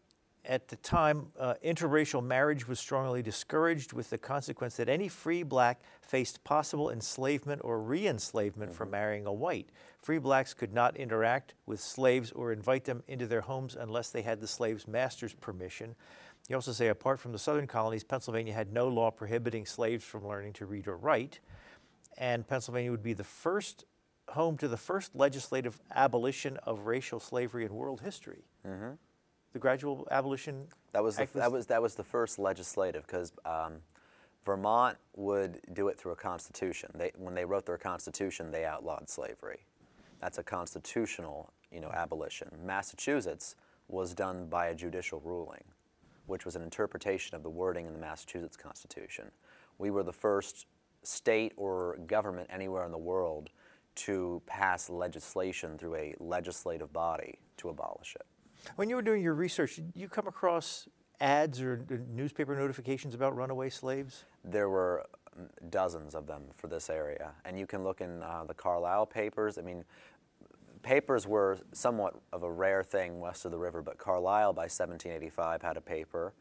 [0.45, 5.43] at the time, uh, interracial marriage was strongly discouraged, with the consequence that any free
[5.43, 8.79] black faced possible enslavement or re enslavement mm-hmm.
[8.79, 9.69] from marrying a white.
[10.01, 14.23] Free blacks could not interact with slaves or invite them into their homes unless they
[14.23, 15.95] had the slave's master's permission.
[16.49, 20.27] You also say, apart from the southern colonies, Pennsylvania had no law prohibiting slaves from
[20.27, 21.39] learning to read or write.
[22.19, 23.85] And Pennsylvania would be the first
[24.31, 28.45] home to the first legislative abolition of racial slavery in world history.
[28.67, 28.91] Mm-hmm.
[29.53, 30.67] The gradual abolition.
[30.93, 33.75] That was the, that was that was the first legislative because um,
[34.45, 36.91] Vermont would do it through a constitution.
[36.95, 39.67] They, when they wrote their constitution, they outlawed slavery.
[40.21, 42.49] That's a constitutional, you know, abolition.
[42.65, 43.57] Massachusetts
[43.89, 45.65] was done by a judicial ruling
[46.31, 49.31] which was an interpretation of the wording in the Massachusetts Constitution.
[49.79, 50.67] We were the first
[51.03, 53.51] state or government anywhere in the world
[53.97, 58.27] to pass legislation through a legislative body to abolish it.
[58.77, 60.89] When you were doing your research, did you come across
[61.21, 64.25] ads or newspaper notifications about runaway slaves?
[64.45, 67.33] There were um, dozens of them for this area.
[67.45, 69.59] And you can look in uh, the Carlisle papers.
[69.59, 69.85] I mean,
[70.83, 75.63] papers were somewhat of a rare thing west of the river, but Carlisle by 1785
[75.63, 76.33] had a paper.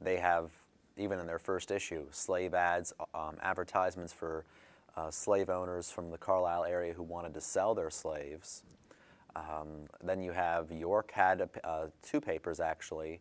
[0.00, 0.50] They have,
[0.96, 4.44] even in their first issue, slave ads, um, advertisements for
[4.96, 8.62] uh, slave owners from the Carlisle area who wanted to sell their slaves.
[9.36, 13.20] Um, then you have York had a, uh, two papers actually.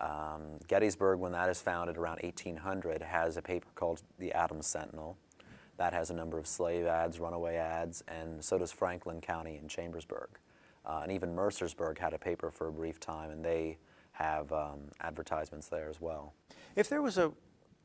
[0.00, 5.16] Um, Gettysburg, when that is founded around 1800, has a paper called the Adams Sentinel.
[5.78, 9.70] That has a number of slave ads, runaway ads, and so does Franklin County and
[9.70, 10.28] Chambersburg.
[10.84, 13.78] Uh, and even Mercersburg had a paper for a brief time, and they
[14.12, 16.34] have um, advertisements there as well.
[16.74, 17.32] If there was a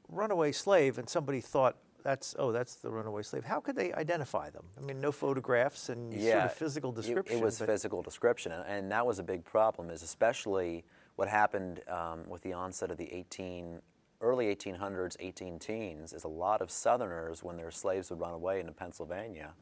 [0.10, 4.50] runaway slave and somebody thought that's oh that's the runaway slave, how could they identify
[4.50, 4.66] them?
[4.78, 7.38] I mean, no photographs and yeah, sort of physical description.
[7.38, 9.90] It, it was physical description, and, and, that was a big problem.
[9.90, 10.84] Is especially
[11.16, 13.80] what happened um, with the onset of the 18
[14.24, 18.60] early 1800s, 18 teens, is a lot of Southerners, when their slaves would run away
[18.60, 19.54] into Pennsylvania,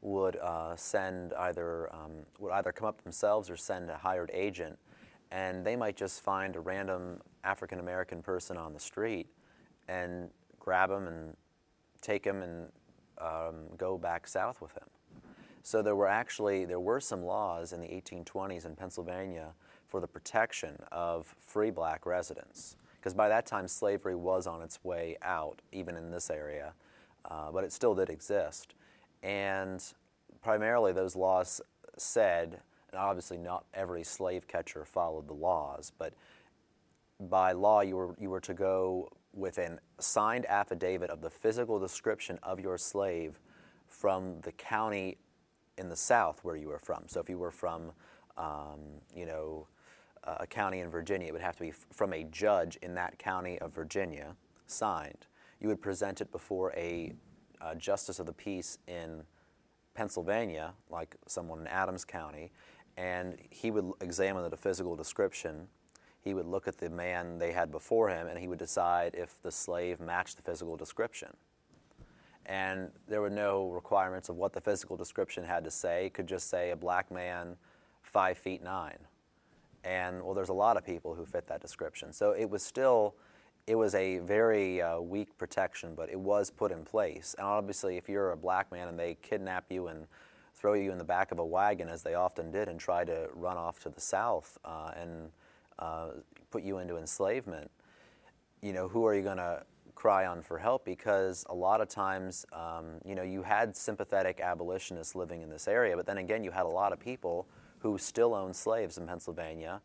[0.00, 4.78] would uh, send either um, would either come up themselves or send a hired agent,
[5.32, 9.26] and they might just find a random African American person on the street,
[9.88, 11.36] and grab him and
[12.00, 12.68] take him and
[13.18, 14.88] um, go back south with him.
[15.62, 19.54] So there were actually there were some laws in the 1820s in Pennsylvania
[19.88, 24.82] for the protection of free black residents because by that time slavery was on its
[24.82, 26.72] way out, even in this area,
[27.30, 28.72] uh, but it still did exist.
[29.22, 29.84] And
[30.40, 31.60] primarily, those laws
[31.98, 36.14] said, and obviously not every slave catcher followed the laws, but
[37.20, 41.78] by law, you were, you were to go with an signed affidavit of the physical
[41.78, 43.38] description of your slave
[43.86, 45.18] from the county
[45.76, 47.04] in the south where you were from.
[47.08, 47.92] So if you were from,
[48.38, 48.80] um,
[49.14, 49.66] you know,
[50.26, 51.28] a county in Virginia.
[51.28, 55.26] It would have to be from a judge in that county of Virginia, signed.
[55.60, 57.12] You would present it before a
[57.60, 59.22] uh, justice of the peace in
[59.94, 62.50] Pennsylvania, like someone in Adams County,
[62.96, 65.68] and he would examine the physical description.
[66.20, 69.42] He would look at the man they had before him, and he would decide if
[69.42, 71.36] the slave matched the physical description.
[72.46, 76.06] And there were no requirements of what the physical description had to say.
[76.06, 77.56] It could just say a black man,
[78.02, 78.98] five feet nine
[79.84, 82.12] and well, there's a lot of people who fit that description.
[82.12, 83.14] So it was still,
[83.66, 87.34] it was a very uh, weak protection, but it was put in place.
[87.38, 90.06] And obviously, if you're a black man and they kidnap you and
[90.54, 93.28] throw you in the back of a wagon, as they often did, and try to
[93.34, 95.30] run off to the south uh, and
[95.78, 96.08] uh,
[96.50, 97.70] put you into enslavement,
[98.62, 99.62] you know, who are you going to
[99.94, 100.84] cry on for help?
[100.84, 105.68] Because a lot of times, um, you know, you had sympathetic abolitionists living in this
[105.68, 107.46] area, but then again, you had a lot of people
[107.84, 109.82] who still own slaves in Pennsylvania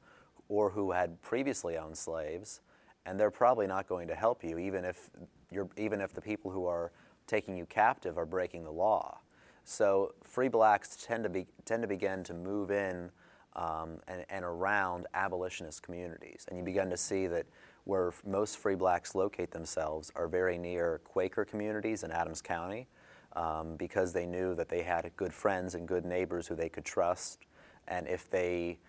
[0.48, 2.62] or who had previously owned slaves,
[3.06, 5.10] and they're probably not going to help you, even if,
[5.52, 6.94] you're, even if the people who are
[7.28, 9.18] taking you captive are breaking the law.
[9.66, 13.12] So free blacks tend to, be, tend to begin to move in
[13.58, 16.46] um, and, and around abolitionist communities.
[16.48, 17.48] And you begin to see that
[17.84, 22.88] where most free blacks locate themselves are very near Quaker communities in Adams County
[23.36, 26.86] um, because they knew that they had good friends and good neighbors who they could
[26.86, 27.40] trust
[27.90, 28.80] and if they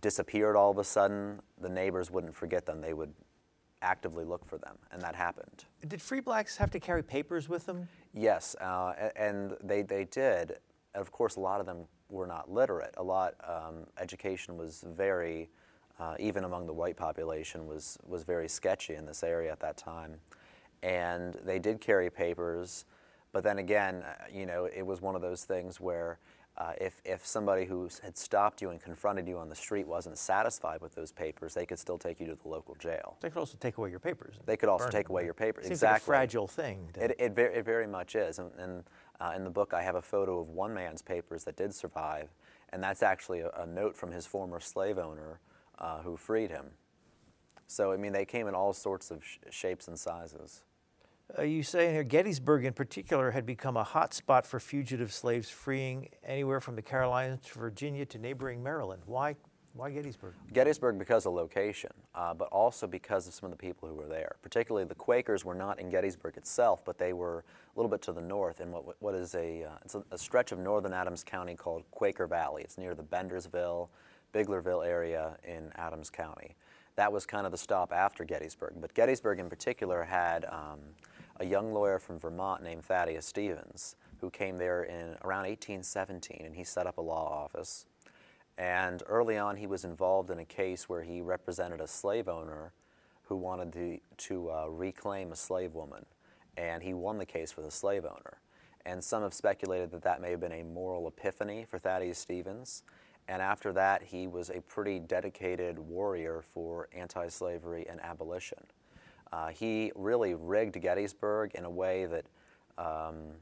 [0.00, 2.80] disappeared all of a sudden, the neighbors wouldn't forget them.
[2.80, 3.12] They would
[3.82, 5.64] actively look for them, and that happened.
[5.86, 7.88] Did free blacks have to carry papers with them?
[8.12, 10.58] Yes, uh, and they, they did.
[10.94, 12.94] And of course, a lot of them were not literate.
[12.96, 15.48] A lot, um, education was very,
[15.98, 19.76] uh, even among the white population, was, was very sketchy in this area at that
[19.76, 20.16] time.
[20.82, 22.84] And they did carry papers,
[23.32, 26.18] but then again, uh, you know, it was one of those things where
[26.60, 30.18] uh, if, if somebody who had stopped you and confronted you on the street wasn't
[30.18, 33.16] satisfied with those papers, they could still take you to the local jail.
[33.22, 34.34] They could also take away your papers.
[34.44, 35.14] They could also take them.
[35.14, 35.64] away your papers.
[35.64, 35.94] Seems exactly.
[35.94, 36.90] Like a fragile thing.
[37.00, 38.38] It, it, very, it very much is.
[38.38, 38.84] And, and
[39.20, 42.28] uh, in the book, I have a photo of one man's papers that did survive,
[42.74, 45.40] and that's actually a, a note from his former slave owner
[45.78, 46.66] uh, who freed him.
[47.68, 50.64] So, I mean, they came in all sorts of sh- shapes and sizes.
[51.38, 55.48] Uh, you say here Gettysburg, in particular, had become a hot spot for fugitive slaves
[55.48, 59.02] freeing anywhere from the Carolinas to Virginia to neighboring Maryland.
[59.06, 59.36] Why,
[59.74, 60.34] why Gettysburg?
[60.52, 64.08] Gettysburg because of location, uh, but also because of some of the people who were
[64.08, 64.36] there.
[64.42, 68.12] Particularly, the Quakers were not in Gettysburg itself, but they were a little bit to
[68.12, 71.22] the north in what, what is a, uh, it's a, a stretch of northern Adams
[71.22, 72.62] County called Quaker Valley.
[72.62, 73.88] It's near the Bendersville,
[74.34, 76.56] Biglerville area in Adams County.
[76.96, 78.74] That was kind of the stop after Gettysburg.
[78.80, 80.80] But Gettysburg, in particular, had um,
[81.40, 86.54] a young lawyer from Vermont named Thaddeus Stevens, who came there in around 1817, and
[86.54, 87.86] he set up a law office.
[88.58, 92.74] And early on, he was involved in a case where he represented a slave owner
[93.22, 96.04] who wanted to, to uh, reclaim a slave woman,
[96.58, 98.38] and he won the case for the slave owner.
[98.84, 102.82] And some have speculated that that may have been a moral epiphany for Thaddeus Stevens.
[103.28, 108.66] And after that, he was a pretty dedicated warrior for anti slavery and abolition.
[109.32, 112.26] Uh, he really rigged Gettysburg in a way that
[112.78, 113.34] um,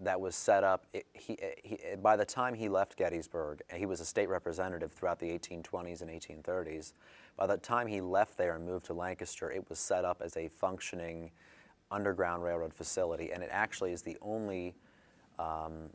[0.00, 0.86] that was set up.
[0.92, 5.18] It, he, he, by the time he left Gettysburg, he was a state representative throughout
[5.18, 6.92] the 1820s and 1830s.
[7.36, 10.36] By the time he left there and moved to Lancaster, it was set up as
[10.36, 11.30] a functioning
[11.90, 14.74] underground railroad facility, and it actually is the only
[15.38, 15.90] um,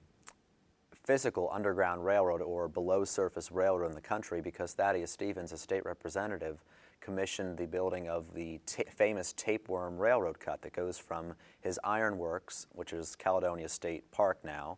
[1.03, 5.85] physical underground railroad or below surface railroad in the country because Thaddeus Stevens, a state
[5.85, 6.63] representative,
[7.01, 12.93] commissioned the building of the famous tapeworm railroad cut that goes from his ironworks, which
[12.93, 14.77] is Caledonia State Park now,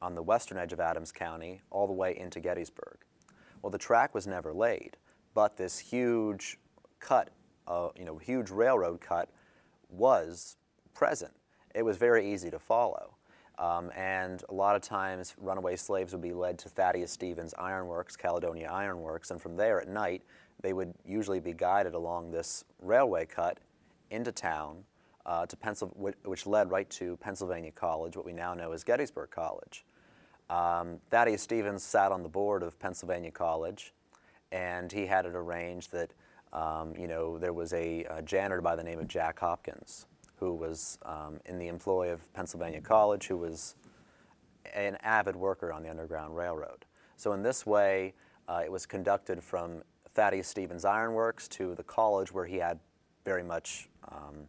[0.00, 2.98] on the western edge of Adams County, all the way into Gettysburg.
[3.62, 4.96] Well, the track was never laid,
[5.34, 6.58] but this huge
[7.00, 7.30] cut,
[7.66, 9.30] uh, you know, huge railroad cut
[9.88, 10.56] was
[10.94, 11.32] present.
[11.74, 13.16] It was very easy to follow.
[13.58, 18.14] Um, and a lot of times, runaway slaves would be led to Thaddeus Stevens Ironworks,
[18.14, 20.22] Caledonia Ironworks, and from there at night,
[20.66, 23.60] they would usually be guided along this railway cut
[24.10, 24.82] into town,
[25.24, 29.30] uh, to Pencil- which led right to Pennsylvania College, what we now know as Gettysburg
[29.30, 29.86] College.
[30.50, 33.94] Um, Thaddeus Stevens sat on the board of Pennsylvania College,
[34.50, 36.12] and he had it arranged that
[36.52, 40.06] um, you know there was a, a, janitor by the name of Jack Hopkins
[40.40, 43.76] who was um, in the employ of Pennsylvania College, who was
[44.74, 46.86] an avid worker on the Underground Railroad.
[47.16, 48.14] So in this way,
[48.48, 49.82] uh, it was conducted from
[50.16, 52.80] Thaddeus Stevens Ironworks to the college where he had
[53.26, 54.48] very much um,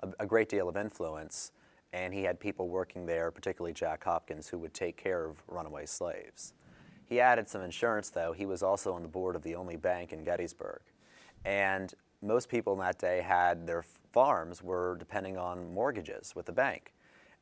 [0.00, 1.50] a, a, great deal of influence,
[1.92, 5.86] and he had people working there, particularly Jack Hopkins, who would take care of runaway
[5.86, 6.54] slaves.
[7.04, 8.32] He added some insurance, though.
[8.32, 10.82] He was also on the board of the only bank in Gettysburg.
[11.44, 16.52] And most people in that day had their farms were depending on mortgages with the
[16.52, 16.92] bank.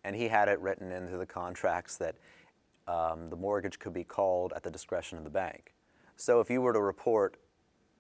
[0.03, 2.15] And he had it written into the contracts that
[2.89, 5.75] um, the mortgage could be called at the discretion of the bank.
[6.17, 7.37] So if you were to report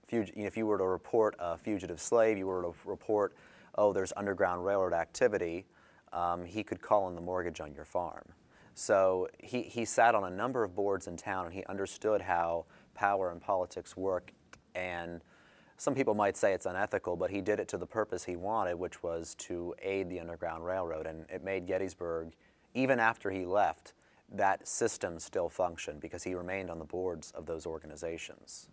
[0.08, 3.34] if you were to report a fugitive slave, you were to report,
[3.76, 5.66] oh, there's Underground Railroad activity,
[6.12, 8.24] um, he could call in the mortgage on your farm.
[8.74, 12.66] So he, he sat on a number of boards in town and he understood how
[12.94, 14.32] power and politics work.
[14.74, 15.22] And
[15.78, 18.76] some people might say it's unethical, but he did it to the purpose he wanted,
[18.76, 21.06] which was to aid the Underground Railroad.
[21.06, 22.32] And it made Gettysburg,
[22.74, 23.94] even after he left,
[24.32, 28.68] that system still functioned because he remained on the boards of those organizations.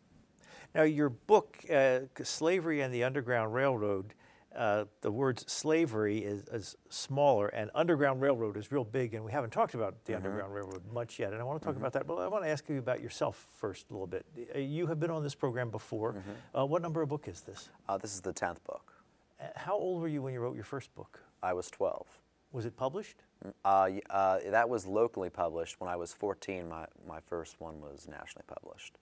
[0.75, 4.13] Now, your book, uh, Slavery and the Underground Railroad,
[4.55, 9.31] uh, the words slavery is, is, smaller and Underground Railroad is real big, and we
[9.31, 10.25] haven't talked about the mm-hmm.
[10.25, 11.33] Underground Railroad much yet.
[11.33, 11.83] And I want to talk mm-hmm.
[11.83, 14.25] about that, but I want to ask you about yourself first a little bit.
[14.55, 16.13] Uh, you have been on this program before.
[16.13, 16.59] Mm-hmm.
[16.59, 17.69] Uh, what number of book is this?
[17.89, 18.93] Uh, this is the 10th book.
[19.41, 21.19] Uh, how old were you when you wrote your first book?
[21.41, 22.05] I was 12.
[22.51, 23.23] Was it published?
[23.43, 25.81] Mm, that was locally published.
[25.81, 28.99] When I was 14, my, my first one was nationally published.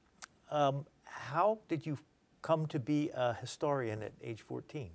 [0.49, 1.97] Um, how did you
[2.41, 4.89] come to be a historian at age 14?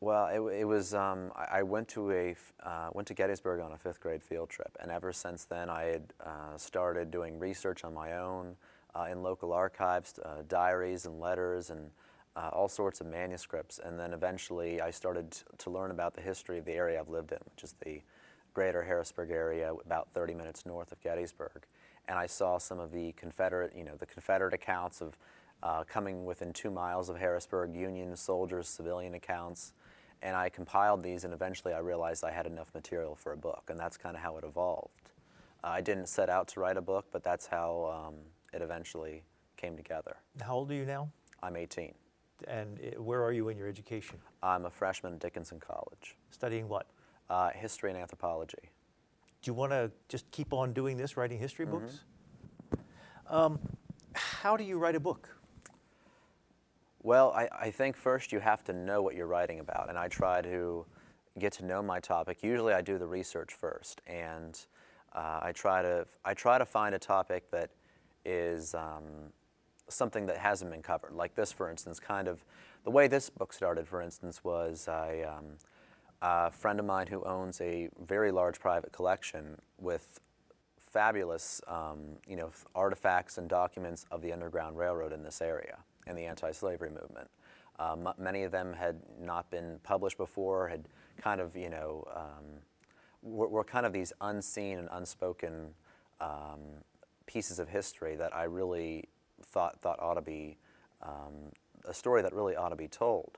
[0.00, 0.92] Well, it, it was.
[0.92, 4.76] Um, I, went to a uh, went to Gettysburg on a fifth grade field trip,
[4.80, 8.54] and ever since then, I had uh, started doing research on my own
[8.94, 11.90] uh, in local archives, uh, diaries and letters, and
[12.36, 13.80] uh, all sorts of manuscripts.
[13.82, 17.32] And then eventually, I started to learn about the history of the area I've lived
[17.32, 18.02] in, which is the
[18.52, 21.66] greater Harrisburg area, about 30 minutes north of Gettysburg
[22.08, 25.16] and I saw some of the Confederate, you know, the Confederate accounts of
[25.62, 29.72] uh, coming within two miles of Harrisburg, Union soldiers, civilian accounts,
[30.22, 33.64] and I compiled these, and eventually I realized I had enough material for a book,
[33.68, 35.10] and that's kind of how it evolved.
[35.62, 38.14] Uh, I didn't set out to write a book, but that's how um,
[38.52, 39.22] it eventually
[39.56, 40.16] came together.
[40.40, 41.10] How old are you now?
[41.42, 41.94] I'm 18.
[42.48, 44.18] And where are you in your education?
[44.42, 46.16] I'm a freshman at Dickinson College.
[46.30, 46.86] Studying what?
[47.30, 48.70] Uh, history and anthropology
[49.44, 51.78] do you want to just keep on doing this, writing history mm-hmm.
[51.78, 52.00] books?
[53.28, 53.58] Um,
[54.14, 55.28] how do you write a book?
[57.02, 60.08] Well, I, I, think first you have to know what you're writing about, and I
[60.08, 60.86] try to
[61.38, 62.42] get to know my topic.
[62.42, 64.58] Usually, I do the research first, and
[65.12, 67.70] uh, I try to I try to find a topic that
[68.24, 69.04] is um,
[69.90, 71.12] something that hasn't been covered.
[71.12, 72.42] Like this, for instance, kind of
[72.84, 73.86] the way this book started.
[73.86, 75.58] For instance, was I um,
[76.24, 80.20] a friend of mine who owns a very large private collection with
[80.78, 86.16] fabulous um, you know, artifacts and documents of the Underground Railroad in this area and
[86.16, 87.28] the anti-slavery movement.
[87.78, 92.44] Um, many of them had not been published before, had kind of, you know, um,
[93.22, 95.74] were, were, kind of these unseen and unspoken
[96.20, 96.60] um,
[97.26, 99.08] pieces of history that I really
[99.42, 100.56] thought, thought ought to be
[101.02, 101.52] um,
[101.84, 103.36] a story that really ought to be told.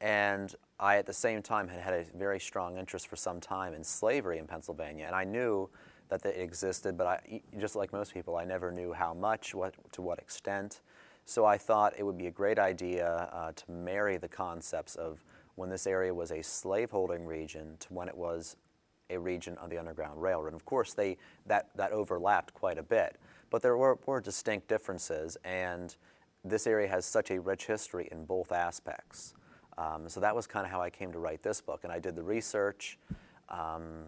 [0.00, 0.52] And
[0.82, 3.84] I, at the same time, had had a very strong interest for some time in
[3.84, 5.04] slavery in Pennsylvania.
[5.06, 5.70] And I knew
[6.08, 9.74] that it existed, but I, just like most people, I never knew how much, what,
[9.92, 10.80] to what extent.
[11.24, 15.24] So I thought it would be a great idea uh, to marry the concepts of
[15.54, 18.56] when this area was a slaveholding region to when it was
[19.08, 20.48] a region of the Underground Railroad.
[20.48, 21.16] And of course, they,
[21.46, 23.18] that, that overlapped quite a bit,
[23.50, 25.94] but there were, were distinct differences, and
[26.44, 29.34] this area has such a rich history in both aspects.
[29.78, 31.98] Um, so that was kind of how I came to write this book, and I
[31.98, 32.98] did the research
[33.48, 34.04] um,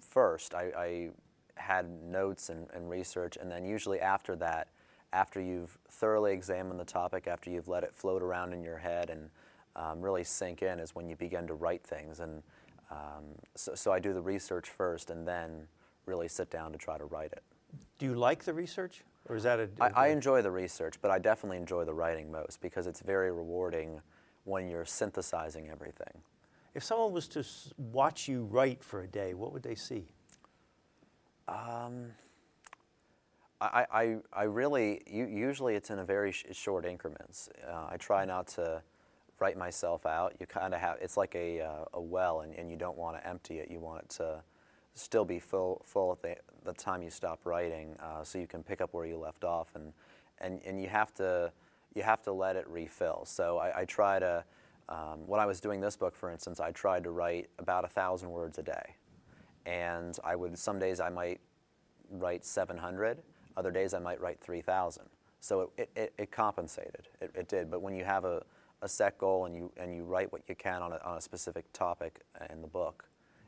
[0.00, 0.54] first.
[0.54, 1.10] I, I,
[1.56, 4.68] had notes and, and research, and then usually after that,
[5.12, 9.10] after you've thoroughly examined the topic, after you've let it float around in your head
[9.10, 9.28] and
[9.74, 12.20] um, really sink in, is when you begin to write things.
[12.20, 12.42] And
[12.92, 13.24] um,
[13.56, 15.66] so, so I do the research first, and then
[16.06, 17.42] really sit down to try to write it.
[17.98, 19.68] Do you like the research, or is that a?
[19.80, 23.32] I, I enjoy the research, but I definitely enjoy the writing most because it's very
[23.32, 24.00] rewarding
[24.48, 26.22] when you're synthesizing everything.
[26.74, 27.44] If someone was to
[27.76, 30.08] watch you write for a day, what would they see?
[31.46, 32.12] Um,
[33.60, 37.48] I, I, I really, usually it's in a very sh- short increments.
[37.68, 38.82] Uh, I try not to
[39.40, 40.34] write myself out.
[40.38, 43.16] You kind of have, it's like a, uh, a well and, and you don't want
[43.16, 43.70] to empty it.
[43.70, 44.42] You want it to
[44.94, 48.62] still be full, full at the, the time you stop writing uh, so you can
[48.62, 49.68] pick up where you left off.
[49.74, 49.92] And,
[50.40, 51.52] and, and you, have to,
[51.98, 53.24] you have to let it refill.
[53.26, 54.44] So I, I try to,
[54.88, 57.88] um, when I was doing this book, for instance, I tried to write about a
[57.88, 58.94] thousand words a day
[59.66, 61.40] and I would some days I might
[62.10, 63.18] write 700,
[63.56, 65.04] other days I might write 3,000.
[65.40, 67.70] So it, it, it compensated, it, it, did.
[67.70, 68.42] But when you have a,
[68.80, 71.20] a set goal and you, and you write what you can on a, on a
[71.20, 72.20] specific topic
[72.50, 73.04] in the book,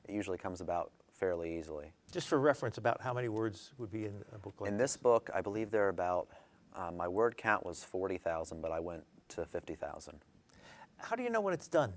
[0.09, 1.93] it usually comes about fairly easily.
[2.13, 4.97] Just for reference, about how many words would be in a book like In this
[4.97, 6.29] book, I believe there are about,
[6.77, 10.19] uh, my word count was 40,000, but I went to 50,000.
[10.97, 11.93] How do you know when it's done?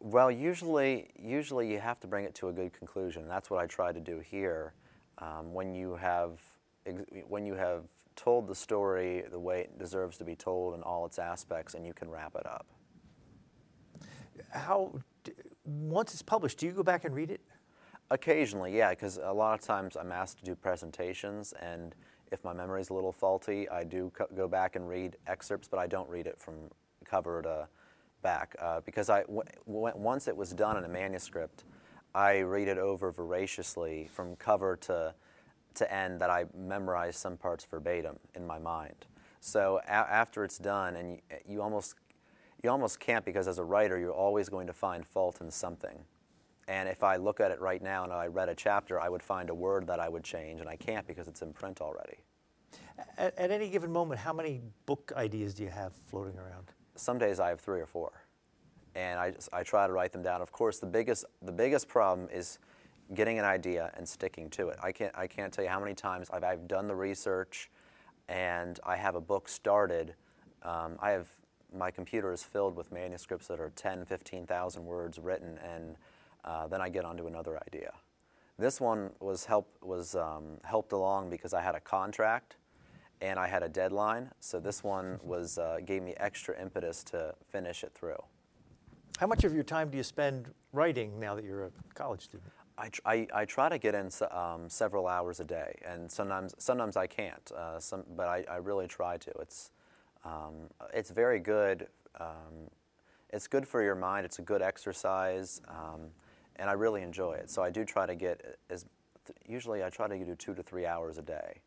[0.00, 3.28] Well, usually, usually you have to bring it to a good conclusion.
[3.28, 4.74] That's what I try to do here.
[5.18, 6.40] Um, when you have,
[7.28, 7.84] when you have
[8.16, 11.86] told the story the way it deserves to be told in all its aspects, and
[11.86, 12.66] you can wrap it up.
[14.50, 14.92] How,
[15.64, 17.40] once it's published, do you go back and read it?
[18.10, 21.94] Occasionally, yeah, because a lot of times I'm asked to do presentations, and
[22.36, 25.68] if my memory is a little faulty, I do co- go back and read excerpts,
[25.68, 26.54] but I don't read it from
[27.04, 27.66] cover to
[28.22, 31.64] back uh, because I, w- w- once it was done in a manuscript,
[32.14, 35.14] I read it over voraciously from cover to,
[35.74, 39.06] to end that I memorized some parts verbatim in my mind.
[39.40, 41.18] So a- after it's done, and
[41.48, 41.94] you, almost,
[42.62, 46.00] you almost can't because as a writer, you're always going to find fault in something.
[46.68, 49.22] And if I look at it right now and I read a chapter, I would
[49.22, 52.18] find a word that I would change, and I can't because it's in print already.
[53.16, 56.72] At, at any given moment, how many book ideas do you have floating around?
[56.96, 58.12] some days I have three or four,
[58.94, 60.42] and I, just, I try to write them down.
[60.42, 62.58] Of course, the biggest the biggest problem is
[63.14, 64.78] getting an idea and sticking to it.
[64.82, 67.70] I can't I can't tell you how many times I've, I've done the research,
[68.28, 70.14] and I have a book started.
[70.62, 71.28] Um, I have
[71.76, 75.96] my computer is filled with manuscripts that are 10, 15,000 words written, and
[76.46, 77.92] uh, then I get onto another idea.
[78.58, 82.56] This one was help was um, helped along because I had a contract
[83.20, 84.30] and I had a deadline.
[84.40, 88.22] So this one was uh, gave me extra impetus to finish it through.
[89.18, 92.50] How much of your time do you spend writing now that you're a college student?
[92.78, 96.54] I, tr- I, I try to get in um, several hours a day, and sometimes
[96.58, 97.50] sometimes I can't.
[97.52, 99.30] Uh, some, but I, I really try to.
[99.40, 99.70] It's
[100.24, 101.86] um, it's very good.
[102.20, 102.70] Um,
[103.30, 104.26] it's good for your mind.
[104.26, 106.08] It's a good exercise, um,
[106.56, 107.50] and I really enjoy it.
[107.50, 108.86] So I do try to get as
[109.46, 111.60] usually I try to do two to three hours a day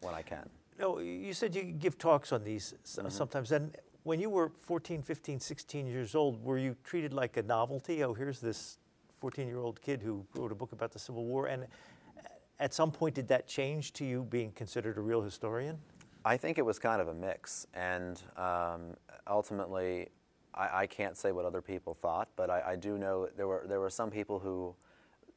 [0.00, 0.48] when I can.
[0.78, 3.08] No, you said you give talks on these mm-hmm.
[3.08, 3.50] sometimes.
[3.52, 3.74] And
[4.04, 8.04] when you were 14, 15, 16 years old, were you treated like a novelty?
[8.04, 8.78] Oh, here's this
[9.18, 11.46] 14 year old kid who wrote a book about the Civil War.
[11.46, 11.66] And
[12.60, 15.78] at some point, did that change to you being considered a real historian?
[16.24, 17.66] I think it was kind of a mix.
[17.74, 18.94] And um,
[19.26, 20.08] ultimately,
[20.58, 23.64] I, I, can't say what other people thought, but I, I do know there were,
[23.68, 24.74] there were some people who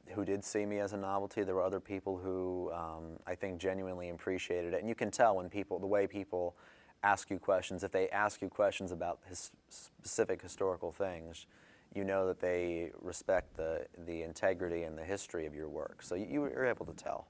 [0.08, 1.42] who did see me as a novelty.
[1.44, 4.80] There were other people who um, I think genuinely appreciated it.
[4.80, 6.56] And you can tell when people, the way people
[7.02, 11.46] ask you questions, if they ask you questions about his specific historical things,
[11.94, 16.02] you know that they respect the, the integrity and the history of your work.
[16.02, 17.28] So you, you were able to tell.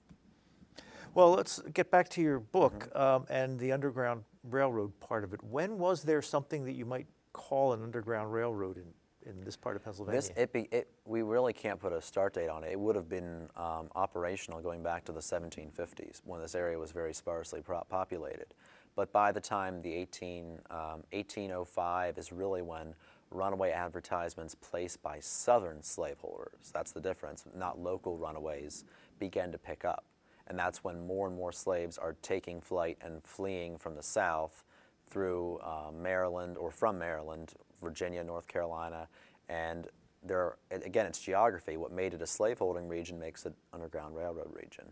[1.15, 2.99] Well, let's get back to your book mm-hmm.
[2.99, 5.43] um, and the Underground Railroad part of it.
[5.43, 8.85] When was there something that you might call an Underground Railroad in
[9.27, 10.21] in this part of Pennsylvania?
[10.21, 12.73] This, it be, it, we really can't put a start date on it.
[12.73, 16.93] It would have been um, operational going back to the 1750s when this area was
[16.93, 18.55] very sparsely populated.
[18.95, 20.79] But by the time the 18, um,
[21.13, 22.95] 1805 is really when
[23.31, 28.85] runaway advertisements placed by southern slaveholders, that's the difference, not local runaways,
[29.19, 30.05] began to pick up.
[30.49, 34.65] And that's when more and more slaves are taking flight and fleeing from the south
[35.13, 37.53] through uh, Maryland or from Maryland
[37.83, 39.09] Virginia, North Carolina,
[39.49, 39.89] and
[40.25, 41.77] there, again, it's geography.
[41.77, 44.87] What made it a slaveholding region makes it Underground Railroad region,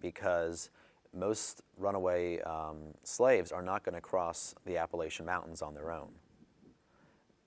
[0.00, 0.70] because
[1.14, 6.10] most runaway um, slaves are not going to cross the Appalachian Mountains on their own.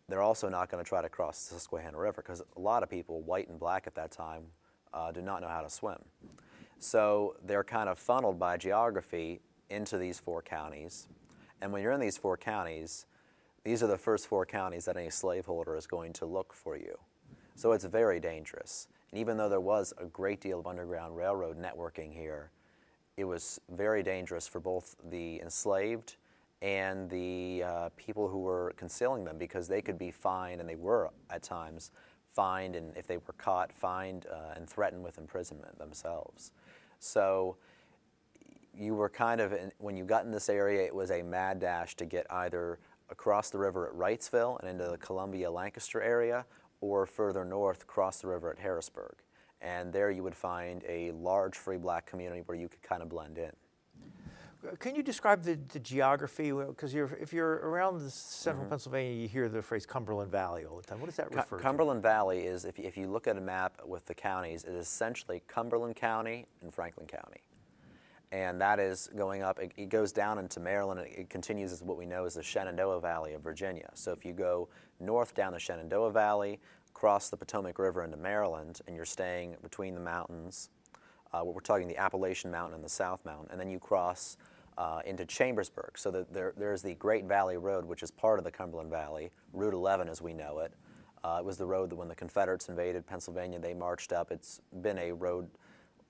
[0.08, 2.90] They're also not going to try to cross the Susquehanna River because a lot of
[2.90, 4.44] people, white and black at that time,
[4.94, 6.00] uh, do not know how to swim.
[6.80, 11.08] So they're kind of funneled by geography into these four counties.
[11.62, 13.06] And when you're in these four counties,
[13.64, 16.98] these are the first four counties that any slaveholder is going to look for you.
[17.56, 18.88] So it's very dangerous.
[19.12, 22.52] And even though there was a great deal of Underground Railroad networking here,
[23.18, 26.18] it was very dangerous for both the enslaved
[26.62, 30.76] and the uh, people who were concealing them because they could be fined, and they
[30.76, 31.92] were at times
[32.34, 36.52] fined, and if they were caught, fined uh, and threatened with imprisonment themselves.
[37.00, 37.56] So
[38.78, 41.60] you were kind of, in, when you got in this area, it was a mad
[41.60, 46.46] dash to get either across the river at Wrightsville and into the Columbia Lancaster area,
[46.82, 49.16] or further north across the river at Harrisburg.
[49.62, 53.10] And there you would find a large free black community where you could kind of
[53.10, 53.52] blend in.
[54.80, 56.52] Can you describe the, the geography?
[56.52, 58.72] Because if you're around the central mm-hmm.
[58.72, 61.00] Pennsylvania, you hear the phrase Cumberland Valley all the time.
[61.00, 61.64] What does that refer Cumberland to?
[61.64, 64.88] Cumberland Valley is, if, if you look at a map with the counties, it is
[64.88, 67.42] essentially Cumberland County and Franklin County
[68.32, 69.60] and that is going up.
[69.60, 71.02] It, it goes down into Maryland.
[71.02, 73.90] It, it, continues as what we know as the Shenandoah Valley of Virginia.
[73.94, 74.70] So if you go
[75.00, 76.60] north down the Shenandoah Valley,
[76.94, 80.70] cross the Potomac River into Maryland, and you're staying between the mountains,
[81.34, 84.38] uh, we're talking the Appalachian Mountain and the South Mountain, and then you cross
[84.78, 85.98] uh, into Chambersburg.
[85.98, 89.32] So the, there, there's the Great Valley Road, which is part of the Cumberland Valley,
[89.54, 90.74] Route 11 as we know it.
[91.24, 94.32] Uh, it was the road that when the Confederates invaded Pennsylvania, they marched up.
[94.32, 95.50] It's been a road,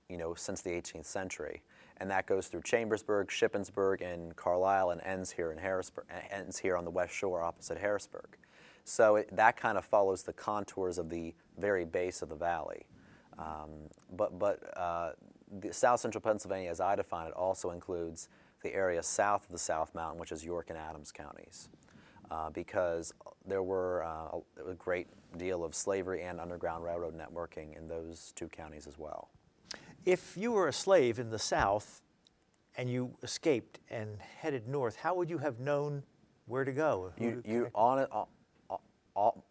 [0.08, 1.62] you know, since the 18th century
[1.98, 6.76] and that goes through Chambersburg, Shippensburg, and Carlisle, and ends here in Harrisburg, ends here
[6.76, 8.36] on the west shore opposite Harrisburg.
[8.84, 12.86] So it, that kind of follows the contours of the very base of the valley.
[13.38, 13.70] Um,
[14.16, 15.12] but but uh,
[15.60, 18.28] the South Central Pennsylvania, as I define it, also includes
[18.62, 21.68] the area south of the South Mountain, which is York and Adams counties,
[22.30, 23.12] uh, because
[23.46, 24.38] there were uh,
[24.70, 29.28] a great deal of slavery and Underground Railroad networking in those two counties as well.
[30.06, 32.00] If you were a slave in the South
[32.76, 36.04] and you escaped and headed north, how would you have known
[36.46, 37.12] where to go?
[37.18, 38.08] You, you on it,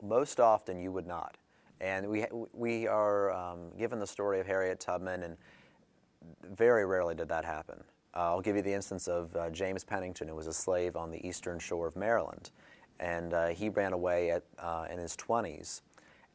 [0.01, 1.35] most often you would not.
[1.81, 5.35] And we, we are um, given the story of Harriet Tubman, and
[6.55, 7.83] very rarely did that happen.
[8.15, 11.11] Uh, I'll give you the instance of uh, James Pennington, who was a slave on
[11.11, 12.51] the eastern shore of Maryland.
[13.01, 15.81] And uh, he ran away at, uh, in his 20s,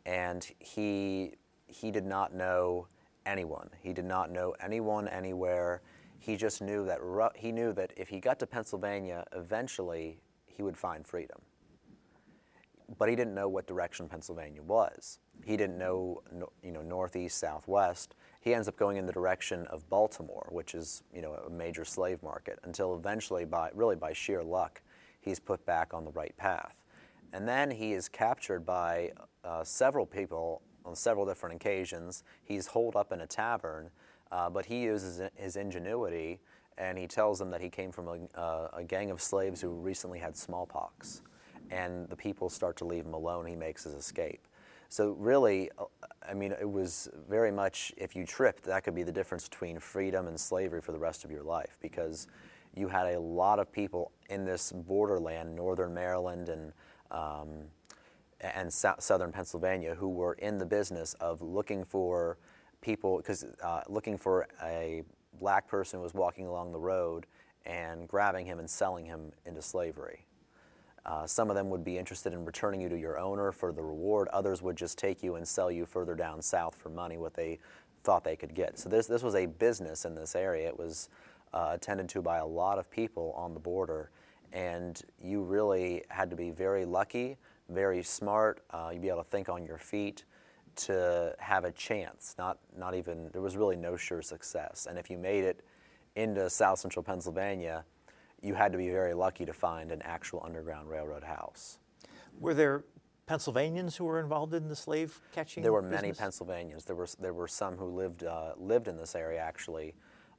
[0.04, 1.32] and he,
[1.68, 2.86] he did not know
[3.31, 3.70] anyone.
[3.81, 5.83] He did not know anyone anywhere.
[6.18, 10.62] He just knew that ru- he knew that if he got to Pennsylvania, eventually he
[10.62, 11.39] would find freedom.
[12.99, 15.20] But he didn't know what direction Pennsylvania was.
[15.45, 16.22] He didn't know,
[16.62, 18.16] you know, northeast, southwest.
[18.41, 21.85] He ends up going in the direction of Baltimore, which is, you know, a major
[21.85, 22.59] slave market.
[22.64, 24.83] Until eventually, by really by sheer luck,
[25.20, 26.74] he's put back on the right path.
[27.33, 29.12] And then he is captured by
[29.45, 32.24] uh, several people on several different occasions.
[32.43, 33.91] He's holed up in a tavern,
[34.33, 36.41] uh, but he uses his ingenuity
[36.78, 39.68] and he tells them that he came from a, uh, a, gang of slaves who
[39.68, 41.20] recently had smallpox.
[41.70, 43.47] And the people start to leave him alone.
[43.47, 44.47] He makes his escape.
[44.89, 45.85] So, really, uh,
[46.28, 49.78] I mean, it was very much if you tripped, that could be the difference between
[49.78, 52.26] freedom and slavery for the rest of your life because
[52.74, 56.72] you had a lot of people in this borderland, northern Maryland and
[57.11, 57.51] um,
[58.41, 62.38] and so- southern Pennsylvania who were in the business of looking for
[62.80, 65.03] people, because uh, looking for a
[65.38, 67.26] black person who was walking along the road
[67.66, 70.26] and grabbing him and selling him into slavery.
[71.07, 73.82] Uh, some of them would be interested in returning you to your owner for the
[73.82, 74.28] reward.
[74.28, 77.59] Others would just take you and sell you further down south for money, what they
[78.05, 78.78] thought they could get.
[78.78, 80.68] So this this was a business in this area.
[80.68, 81.09] It was
[81.53, 84.11] uh, attended to by a lot of people on the border,
[84.53, 87.38] and you really had to be very lucky
[87.70, 88.62] very smart.
[88.70, 90.24] Uh, you'd be able to think on your feet
[90.76, 92.34] to have a chance.
[92.38, 94.86] Not not even there was really no sure success.
[94.88, 95.64] And if you made it
[96.16, 97.84] into South Central Pennsylvania,
[98.42, 101.78] you had to be very lucky to find an actual Underground Railroad house.
[102.38, 102.84] Were there
[103.26, 105.62] Pennsylvanians who were involved in the slave catching?
[105.62, 106.02] There were business?
[106.02, 106.84] many Pennsylvanians.
[106.84, 109.94] There were there were some who lived uh, lived in this area actually,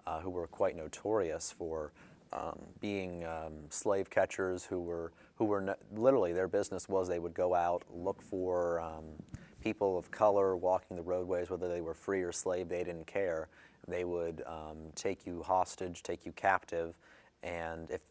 [0.06, 1.92] uh, who were quite notorious for
[2.34, 5.12] um, being um, slave catchers who were
[5.42, 9.06] who were no, literally their business was they would go out look for um,
[9.60, 13.48] people of color walking the roadways whether they were free or slave they didn't care
[13.88, 16.94] they would um, take you hostage take you captive
[17.42, 18.02] and if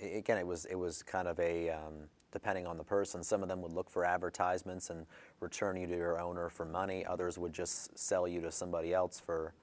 [0.00, 1.94] again it was it was kind of a um,
[2.30, 3.24] depending on the person.
[3.24, 5.06] Some of them would look for advertisements and
[5.40, 7.06] return you to your owner for money.
[7.06, 9.54] Others would just sell you to somebody else for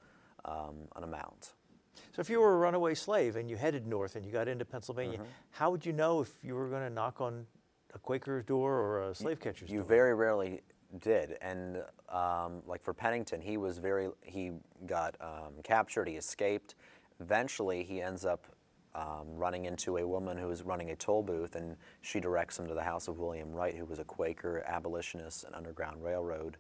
[0.46, 1.54] um, an amount.
[2.16, 4.66] So if you were a runaway slave and you headed north and you got into
[4.66, 5.28] Pennsylvania, Mm-hmm.
[5.52, 7.46] how would you know if you were going to knock on
[7.94, 9.84] a Quaker's door or a slave catcher's You door?
[9.84, 10.62] You very rarely
[11.00, 11.78] did, and
[12.10, 14.52] um, like for Pennington, he was very he
[14.86, 16.08] got um, captured.
[16.08, 16.76] He escaped.
[17.20, 18.46] Eventually, he ends up
[18.94, 22.68] um, running into a woman who is running a toll booth, and she directs him
[22.68, 26.58] to the house of William Wright, who was a Quaker abolitionist and Underground Railroad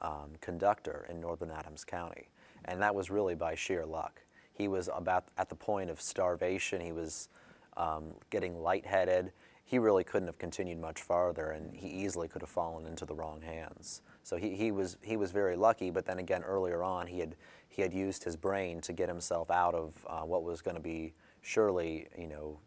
[0.00, 2.28] um, conductor in northern Adams County,
[2.64, 4.22] and that was really by sheer luck.
[4.56, 6.80] He was about at the point of starvation.
[6.80, 7.28] He was
[7.76, 9.32] um, getting lightheaded.
[9.64, 13.14] He really couldn't have continued much farther, and he easily could have fallen into the
[13.14, 14.00] wrong hands.
[14.22, 15.90] So he, he was he was very lucky.
[15.90, 17.36] But then again, earlier on, he had
[17.68, 20.82] he had used his brain to get himself out of uh, what was going to
[20.82, 22.58] be surely you know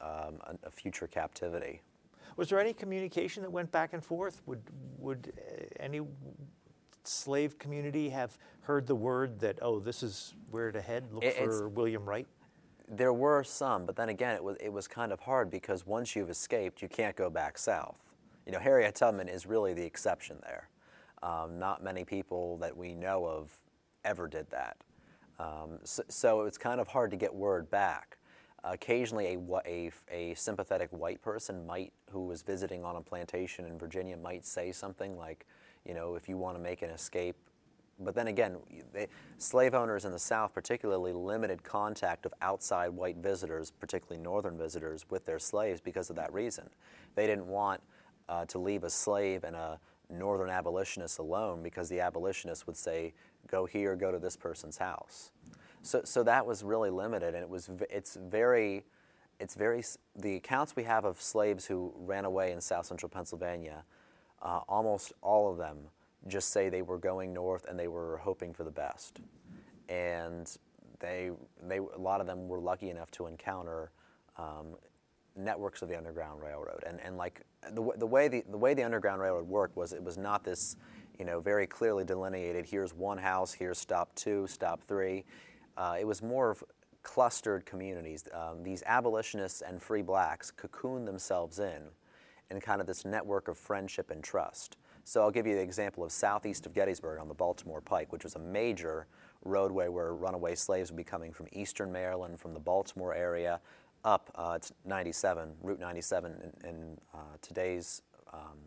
[0.00, 1.82] um, a, a future captivity.
[2.36, 4.40] Was there any communication that went back and forth?
[4.46, 4.62] Would
[4.98, 6.00] would uh, any
[7.08, 11.04] slave community have heard the word that oh this is where to head?
[11.12, 12.26] Look It- for William Wright.
[12.86, 16.14] There were some, but then again, it was it was kind of hard because once
[16.14, 17.98] you've escaped, you can't go back south.
[18.46, 20.68] You know, Harriet Tubman is really the exception there.
[21.22, 23.50] Um, not many people that we know of
[24.04, 24.76] ever did that.
[25.38, 28.18] Um, so, so it's kind of hard to get word back.
[28.62, 33.78] Occasionally, a, a, a sympathetic white person might, who was visiting on a plantation in
[33.78, 35.46] Virginia, might say something like,
[35.86, 37.36] you know, if you want to make an escape,
[38.00, 38.56] but then again,
[38.92, 39.06] they,
[39.38, 45.04] slave owners in the South particularly limited contact of outside white visitors, particularly northern visitors,
[45.10, 46.68] with their slaves because of that reason.
[47.14, 47.80] They didn't want
[48.28, 49.78] uh, to leave a slave and a
[50.10, 53.14] northern abolitionist alone because the abolitionist would say,
[53.46, 55.30] "Go here, go to this person's house."
[55.82, 58.84] So, so that was really limited, and it was it's very,
[59.38, 59.84] it's very
[60.16, 63.84] the accounts we have of slaves who ran away in South Central Pennsylvania,
[64.42, 65.78] uh, almost all of them
[66.26, 69.20] just say they were going north and they were hoping for the best,
[69.88, 70.56] and
[71.00, 71.30] they
[71.62, 73.90] they a lot of them were lucky enough to encounter.
[74.36, 74.76] Um,
[75.36, 78.84] networks of the Underground Railroad, and and like the, the way the, the way the
[78.84, 80.76] Underground Railroad worked was it was not this,
[81.18, 82.66] you know, very clearly delineated.
[82.66, 83.52] Here's one house.
[83.52, 85.24] Here's stop two, stop three.
[85.76, 86.62] Uh, it was more of
[87.02, 88.24] clustered communities.
[88.32, 91.82] Um, these abolitionists and free blacks cocooned themselves in,
[92.50, 94.76] in kind of this network of friendship and trust.
[95.04, 98.24] So I'll give you the example of southeast of Gettysburg on the Baltimore Pike, which
[98.24, 99.06] was a major
[99.44, 103.60] roadway where runaway slaves would be coming from eastern Maryland, from the Baltimore area,
[104.04, 108.58] up uh, to 97, Route 97 in, in uh, today's um,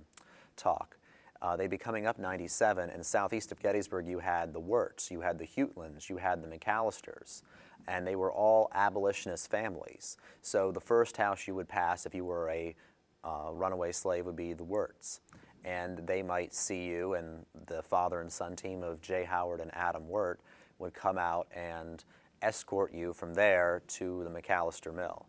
[0.55, 0.97] talk.
[1.41, 5.21] Uh, they'd be coming up 97, and southeast of Gettysburg, you had the Werts, you
[5.21, 7.43] had the Hutlands, you had the McAllisters,
[7.87, 10.17] and they were all abolitionist families.
[10.41, 12.75] So the first house you would pass if you were a
[13.23, 15.19] uh, runaway slave would be the Werts.
[15.65, 19.73] And they might see you, and the father and son team of Jay Howard and
[19.73, 20.39] Adam Wert
[20.79, 22.03] would come out and
[22.41, 25.25] escort you from there to the McAllister Mill.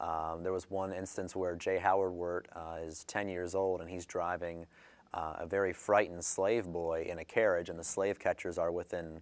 [0.00, 3.88] Um, there was one instance where Jay Howard Wert uh, is 10 years old and
[3.88, 4.66] he's driving
[5.14, 9.20] uh, a very frightened slave boy in a carriage, and the slave catchers are within,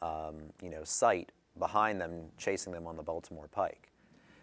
[0.00, 3.91] um, you know, sight behind them, chasing them on the Baltimore Pike.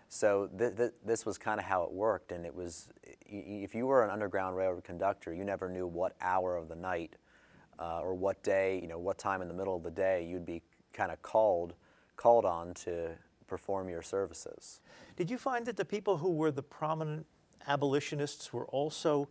[0.10, 2.90] So th- th- this was kind of how it worked, and it was
[3.26, 7.16] if you were an Underground Railroad conductor, you never knew what hour of the night
[7.78, 10.46] uh, or what day, you know, what time in the middle of the day you'd
[10.46, 10.62] be
[10.94, 11.76] kind of called
[12.16, 13.12] called on to
[13.48, 14.82] perform your services.
[15.16, 17.26] Did you find that the people who were the prominent
[17.68, 19.30] abolitionists were also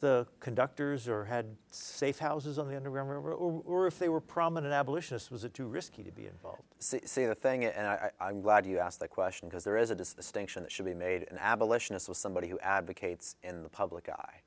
[0.00, 3.34] the conductors or had safe houses on the Underground Railroad?
[3.34, 6.62] Or, or if they were prominent abolitionists, was it too risky to be involved?
[6.78, 9.90] See, see the thing, and I, I'm glad you asked that question because there is
[9.90, 11.26] a dis- distinction that should be made.
[11.30, 14.42] An abolitionist was somebody who advocates in the public eye,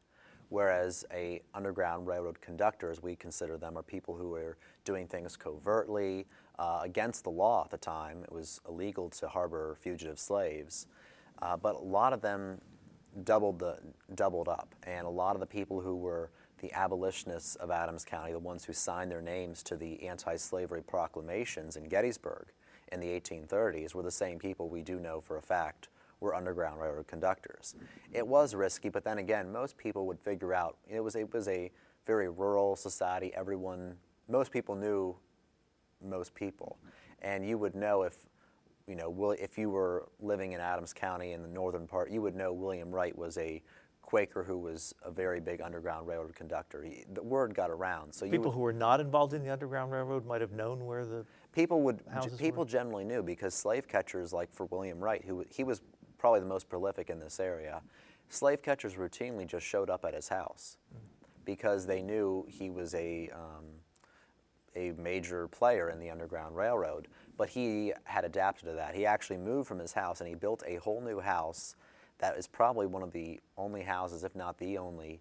[0.50, 5.36] whereas a underground railroad conductor, as we consider them, are people who are doing things
[5.36, 6.26] covertly
[6.60, 8.24] uh, against the law at the time.
[8.24, 10.88] It was illegal to harbor fugitive slaves,
[11.42, 12.62] uh, but a lot of them
[13.24, 13.80] doubled the
[14.16, 16.32] doubled up, and a lot of the people who were
[16.62, 21.76] the abolitionists of Adams County, the ones who signed their names to the anti-slavery proclamations
[21.76, 22.48] in Gettysburg
[22.92, 25.90] in the 1830s, were the same people we do know for a fact
[26.20, 27.76] were Underground Railroad conductors.
[28.14, 31.48] It was risky, but then again, most people would figure out it was it was
[31.48, 31.72] a
[32.06, 33.34] very rural society.
[33.36, 33.96] Everyone,
[34.30, 35.16] most people knew
[36.04, 36.78] most people,
[37.22, 38.28] and you would know if
[38.88, 42.36] you know, if you were living in Adams County in the northern part, you would
[42.36, 43.62] know William Wright was a
[44.02, 46.84] Quaker who was a very big Underground Railroad conductor.
[46.84, 49.50] He, the word got around, so you People would, who were not involved in the
[49.50, 51.26] Underground Railroad might have known where the.
[51.54, 52.02] people would
[52.38, 52.70] people were?
[52.70, 55.82] generally knew because slave catchers like for William Wright, who he was
[56.18, 57.82] probably the most prolific in this area,
[58.30, 60.78] slave catchers routinely just showed up at his house
[61.46, 63.66] because they knew he was a, um,
[64.76, 67.08] a major player in the Underground Railroad.
[67.38, 68.96] But he had adapted to that.
[68.96, 71.76] He actually moved from his house and he built a whole new house
[72.20, 75.20] that is probably one of the only houses, if not the only,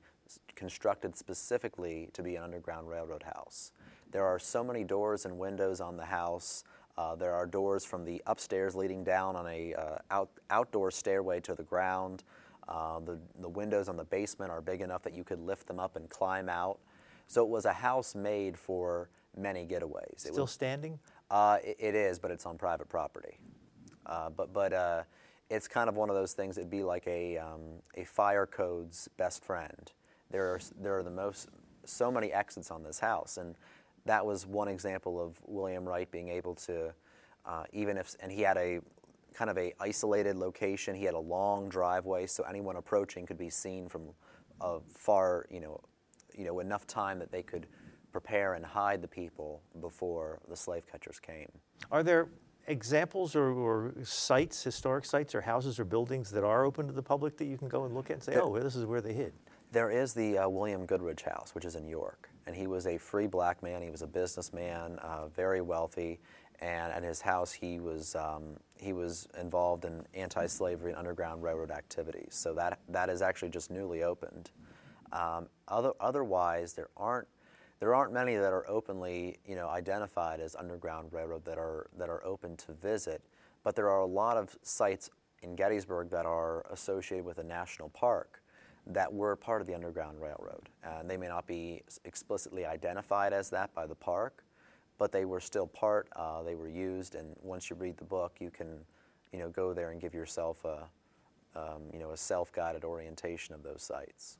[0.54, 3.72] constructed specifically to be an Underground Railroad house.
[4.12, 6.64] There are so many doors and windows on the house.
[6.98, 11.40] Uh, there are doors from the upstairs leading down on a uh, out, outdoor stairway
[11.40, 12.22] to the ground.
[12.68, 15.80] Uh, the, the windows on the basement are big enough that you could lift them
[15.80, 16.78] up and climb out.
[17.26, 20.18] So it was a house made for many getaways.
[20.18, 20.98] Still it was, standing?
[21.31, 23.39] Uh, it, it is, but it's on private property.
[24.07, 25.03] Uh, but but uh,
[25.49, 26.59] it's kind of one of those things.
[26.59, 27.61] It'd be like a um,
[27.97, 29.93] a fire code's best friend.
[30.31, 31.49] There are there are the most
[31.85, 33.55] so many exits on this house, and
[34.07, 36.93] that was one example of William Wright being able to,
[37.47, 38.81] uh, even if and he had a
[39.35, 40.95] kind of a isolated location.
[40.95, 44.03] He had a long driveway, so anyone approaching could be seen from
[44.61, 45.81] a far, you know,
[46.37, 47.66] you know, enough time that they could
[48.12, 51.48] prepare and hide the people before the slave catchers came.
[51.90, 52.28] Are there
[52.66, 57.02] examples or, or, sites, historic sites or houses or buildings that are open to the
[57.02, 59.12] public that you can go and look at and say, oh, this is where they
[59.12, 59.32] hid?
[59.72, 62.28] There is the uh, William Goodridge House, which is in York.
[62.46, 63.82] And he was a free black man.
[63.82, 66.20] He was a businessman, uh, very wealthy
[66.61, 71.70] and at his house he was um, he was involved in anti-slavery and underground railroad
[71.70, 72.28] activities.
[72.30, 74.50] So that that is actually just newly opened.
[75.12, 77.26] Um, other, otherwise, there aren't
[77.81, 82.09] there aren't many that are openly you know identified as underground railroad that are that
[82.09, 83.22] are open to visit.
[83.62, 85.11] But there are a lot of sites
[85.43, 88.43] in Gettysburg that are associated with a national park
[88.87, 90.68] that were part of the Underground Railroad.
[90.83, 94.45] And they may not be explicitly identified as that by the park,
[94.99, 96.09] but they were still part.
[96.16, 98.78] Uh, they were used, and once you read the book, you can,
[99.33, 100.89] you know, go there and give yourself a,
[101.55, 104.39] um, you know, a self-guided orientation of those sites.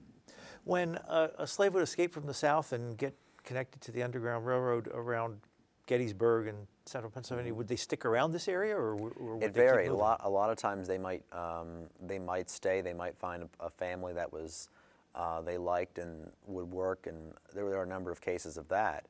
[0.65, 3.15] When a, a, slave would escape from the South and get
[3.45, 5.41] connected to the Underground Railroad around
[5.87, 9.89] Gettysburg and central Pennsylvania, would they stick around this area, or, or would it varied?
[9.89, 10.21] A lot.
[10.23, 12.81] A lot of times they might um, they might stay.
[12.81, 14.69] They might find a, a family that was
[15.15, 19.07] uh, they liked and would work, and there were a number of cases of that.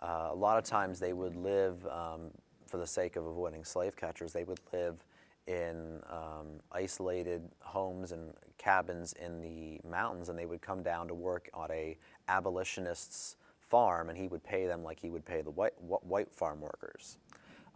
[0.00, 2.30] Uh, a lot of times they would live, um,
[2.66, 5.04] for the sake of avoiding slave catchers, they would live
[5.46, 11.14] in um, isolated homes and cabins in the mountains, and they would come down to
[11.14, 11.96] work on a
[12.28, 13.36] abolitionist's
[13.70, 17.16] farm, and he would pay them like he would pay the white, white farm workers.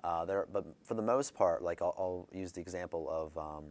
[0.02, 3.64] Uh, there, but for the most part, like I'll, I'll use the example of, um,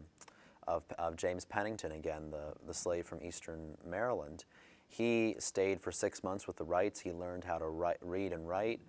[0.67, 4.45] of, of, James Pennington again, the, the slave from eastern Maryland.
[4.87, 6.99] He stayed for six months with the Wrights.
[6.99, 8.79] He learned how to write, read and write,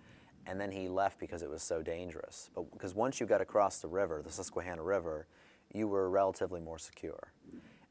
[0.47, 2.49] and then he left because it was so dangerous.
[2.55, 5.27] But because once you got across the river, the Susquehanna River,
[5.71, 7.31] you were relatively more secure.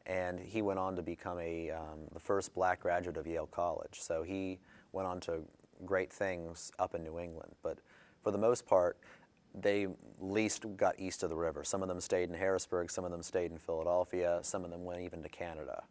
[0.06, 4.00] And he went on to become a, um, the first black graduate of Yale College.
[4.00, 4.58] So he
[4.94, 5.40] went on to
[5.84, 7.54] great things up in New England.
[7.62, 7.78] But
[8.22, 8.96] for the most part,
[9.54, 9.86] they
[10.18, 11.62] least got east of the river.
[11.64, 14.84] Some of them stayed in Harrisburg, some of them stayed in Philadelphia, some of them
[14.84, 15.84] went even to Canada.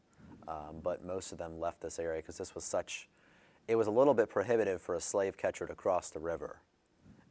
[0.47, 3.07] Um, but most of them left this area because this was such,
[3.67, 6.57] it was a little bit prohibitive for a slave catcher to cross the river.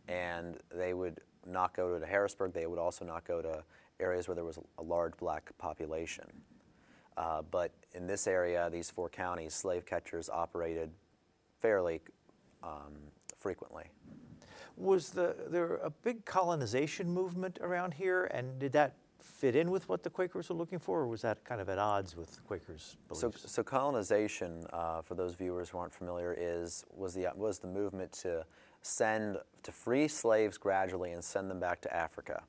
[0.08, 3.62] And they would not go to Harrisburg, they would also not go to
[4.00, 6.24] areas where there was a large black population.
[7.16, 10.90] Uh, but in this area, these four counties, slave catchers operated
[11.62, 12.00] fairly
[12.62, 12.92] um,
[13.38, 13.84] frequently.
[14.76, 19.88] Was the, there a big colonization movement around here, and did that fit in with
[19.88, 22.40] what the Quakers were looking for, or was that kind of at odds with the
[22.40, 23.42] Quakers' beliefs?
[23.42, 27.68] So, so colonization, uh, for those viewers who aren't familiar, is was the was the
[27.68, 28.44] movement to
[28.82, 32.42] send to free slaves gradually and send them back to Africa.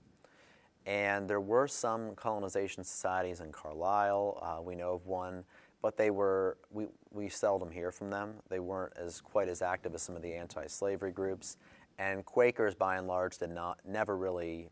[0.86, 4.40] And there were some colonization societies in Carlisle.
[4.42, 5.46] Uh, we know of one,
[5.84, 8.36] but they were we, we seldom hear from them.
[8.50, 11.58] They weren't as quite as active as some of the anti-slavery groups.
[12.00, 14.70] And Quakers, by and large, did not never really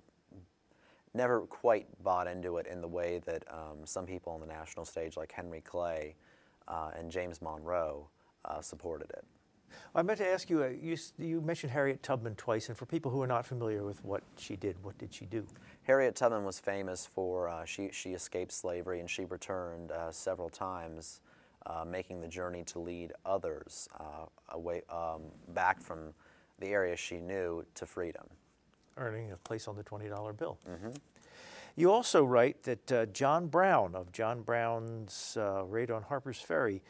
[1.14, 4.86] never quite bought into it in the way that um, some people on the national
[4.86, 6.16] stage, like Henry Clay
[6.70, 8.08] uh, and James Monroe,
[8.46, 9.26] uh, supported it.
[9.94, 13.12] I meant to ask you, uh, you, you, mentioned Harriet Tubman twice, and for people
[13.12, 15.46] who are not familiar with what she did, what did she do?
[15.84, 20.50] Harriet Tubman was famous for, uh, she, she escaped slavery and she returned uh, several
[20.50, 21.22] times,
[21.66, 23.90] uh, making the journey to lead others
[24.50, 26.14] away, um, back from
[26.60, 28.28] the area she knew to freedom
[28.98, 30.58] earning a place on the $20 bill.
[30.70, 30.92] Mm-hmm.
[31.76, 36.82] You also write that uh, John Brown of John Brown's uh, raid on Harper's Ferry,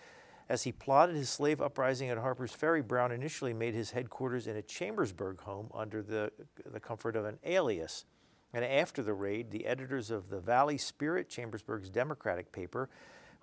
[0.50, 4.58] as he plotted his slave uprising at Harper's Ferry, Brown initially made his headquarters in
[4.58, 6.32] a Chambersburg home under the,
[6.66, 8.06] the comfort of an alias.
[8.54, 12.90] And after the raid, the editors of the Valley Spirit, Chambersburg's Democratic paper,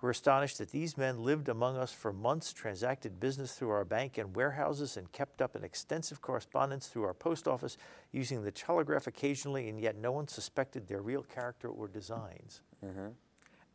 [0.01, 4.17] We're astonished that these men lived among us for months, transacted business through our bank
[4.17, 7.77] and warehouses, and kept up an extensive correspondence through our post office
[8.13, 12.61] using the telegraph occasionally, and yet no one suspected their real character or designs.
[12.85, 13.07] Mm-hmm.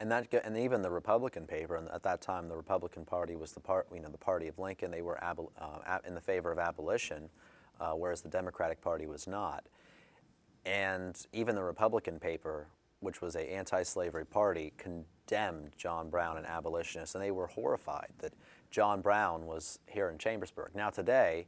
[0.01, 3.53] And that, and even the Republican paper, and at that time, the Republican Party was
[3.53, 4.91] the part, you know, the party of Lincoln.
[4.91, 7.29] They were abol- uh, in the favor of abolition,
[7.81, 9.67] uh, whereas the Democratic Party was not.
[10.67, 12.67] And even the Republican paper,
[13.01, 18.33] which was an anti-slavery party, condemned John Brown and abolitionists, and they were horrified that
[18.71, 20.71] John Brown was here in Chambersburg.
[20.75, 21.47] Now today,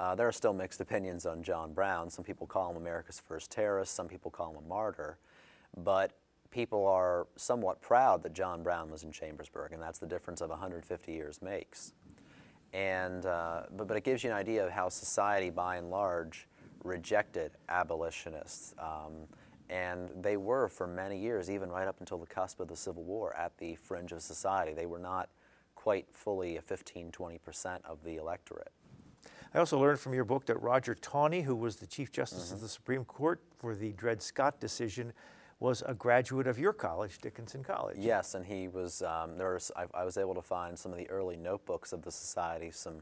[0.00, 2.10] uh, there are still mixed opinions on John Brown.
[2.10, 3.94] Some people call him America's first terrorist.
[3.94, 5.18] Some people call him a martyr.
[5.76, 6.12] But
[6.50, 10.50] people are somewhat proud that John Brown was in Chambersburg, and that's the difference of
[10.50, 11.92] 150 years makes.
[12.72, 16.47] And, uh, but, but it gives you an idea of how society, by and large,
[16.84, 18.74] rejected abolitionists.
[18.78, 19.26] Um,
[19.70, 23.04] and they were for many years, even right up until the cusp of the Civil
[23.04, 24.72] War, at the fringe of society.
[24.72, 25.28] They were not
[25.74, 28.72] quite fully a 15, 20% of the electorate.
[29.54, 32.56] I also learned from your book that Roger Taney, who was the Chief Justice mm-hmm.
[32.56, 35.12] of the Supreme Court for the Dred Scott decision,
[35.60, 37.96] was a graduate of your college, Dickinson College.
[37.98, 39.02] Yes, and he was.
[39.02, 42.02] Um, there was I, I, was able to find some of the early notebooks of
[42.02, 43.00] the society, some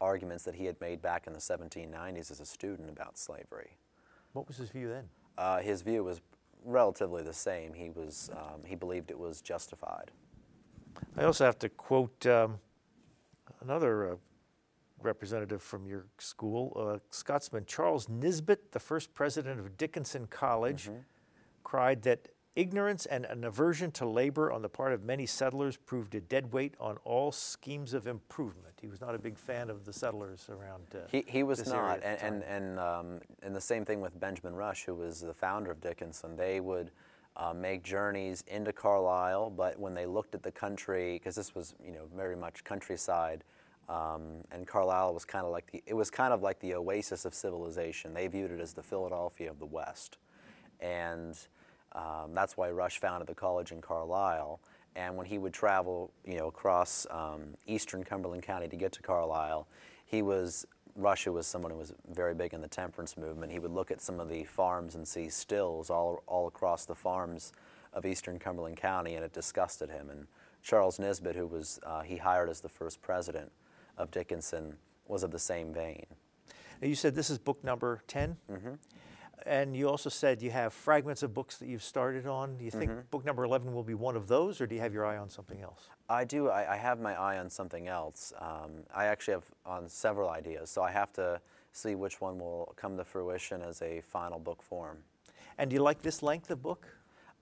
[0.00, 3.76] arguments that he had made back in the 1790s as a student about slavery.
[4.32, 5.04] What was his view then?
[5.36, 6.20] Uh, his view was
[6.64, 7.72] relatively the same.
[7.72, 10.10] He was um, he believed it was justified.
[11.16, 12.58] I also have to quote um,
[13.60, 14.16] another uh,
[15.00, 20.84] representative from your school, uh, Scotsman Charles Nisbet, the first president of Dickinson College.
[20.84, 20.98] Mm-hmm
[21.68, 26.14] cried that ignorance and an aversion to labor on the part of many settlers proved
[26.14, 28.74] a dead weight on all schemes of improvement.
[28.80, 30.82] He was not a big fan of the settlers around.
[30.94, 34.54] Uh, he, he was not, and and and, um, and the same thing with Benjamin
[34.54, 36.36] Rush, who was the founder of Dickinson.
[36.36, 36.90] They would.
[37.36, 41.72] Uh, make journeys into Carlisle, but when they looked at the country, because this was
[41.80, 43.44] you know very much countryside,
[43.88, 47.24] um, and Carlisle was kind of like the it was kind of like the oasis
[47.24, 48.12] of civilization.
[48.12, 50.18] They viewed it as the Philadelphia of the West,
[50.80, 51.38] and
[51.98, 54.60] um, that's why Rush founded the college in Carlisle.
[54.94, 59.02] And when he would travel, you know, across um, eastern Cumberland County to get to
[59.02, 59.66] Carlisle,
[60.06, 63.52] he was Rush was someone who was very big in the temperance movement.
[63.52, 66.94] He would look at some of the farms and see stills all all across the
[66.94, 67.52] farms
[67.92, 70.10] of eastern Cumberland County, and it disgusted him.
[70.10, 70.26] And
[70.62, 73.52] Charles Nisbet, who was uh, he hired as the first president
[73.96, 74.76] of Dickinson,
[75.06, 76.06] was of the same vein.
[76.80, 78.74] Now you said this is book number 10 mm-hmm
[79.46, 82.56] and you also said you have fragments of books that you've started on.
[82.56, 83.00] Do you think mm-hmm.
[83.10, 85.28] book number 11 will be one of those, or do you have your eye on
[85.28, 85.88] something else?
[86.08, 86.48] I do.
[86.48, 88.32] I, I have my eye on something else.
[88.40, 91.40] Um, I actually have on several ideas, so I have to
[91.72, 94.98] see which one will come to fruition as a final book form.
[95.58, 96.86] And do you like this length of book?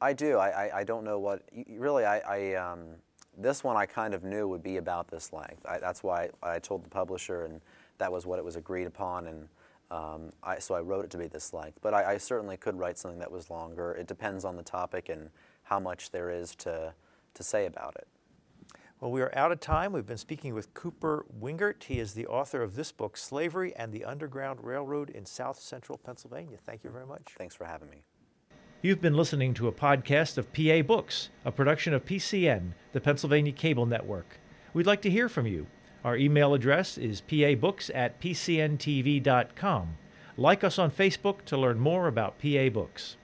[0.00, 0.36] I do.
[0.36, 2.80] I, I, I don't know what, really, I, I um,
[3.38, 5.64] this one I kind of knew would be about this length.
[5.66, 7.60] I, that's why I told the publisher, and
[7.98, 9.26] that was what it was agreed upon.
[9.26, 9.48] And
[9.90, 12.76] um, I, so I wrote it to be this length, but I, I, certainly could
[12.76, 13.92] write something that was longer.
[13.92, 15.30] It depends on the topic and
[15.62, 16.92] how much there is to,
[17.34, 18.08] to say about it.
[19.00, 19.92] Well, we are out of time.
[19.92, 21.84] We've been speaking with Cooper Wingert.
[21.84, 25.98] He is the author of this book, Slavery and the Underground Railroad in South Central
[25.98, 26.56] Pennsylvania.
[26.64, 27.34] Thank you very much.
[27.36, 28.02] Thanks for having me.
[28.82, 33.52] You've been listening to a podcast of PA Books, a production of PCN, the Pennsylvania
[33.52, 34.40] Cable Network.
[34.74, 35.66] We'd like to hear from you.
[36.06, 39.96] Our email address is pabooks at pcntv.com.
[40.36, 43.16] Like us on Facebook to learn more about PA Books.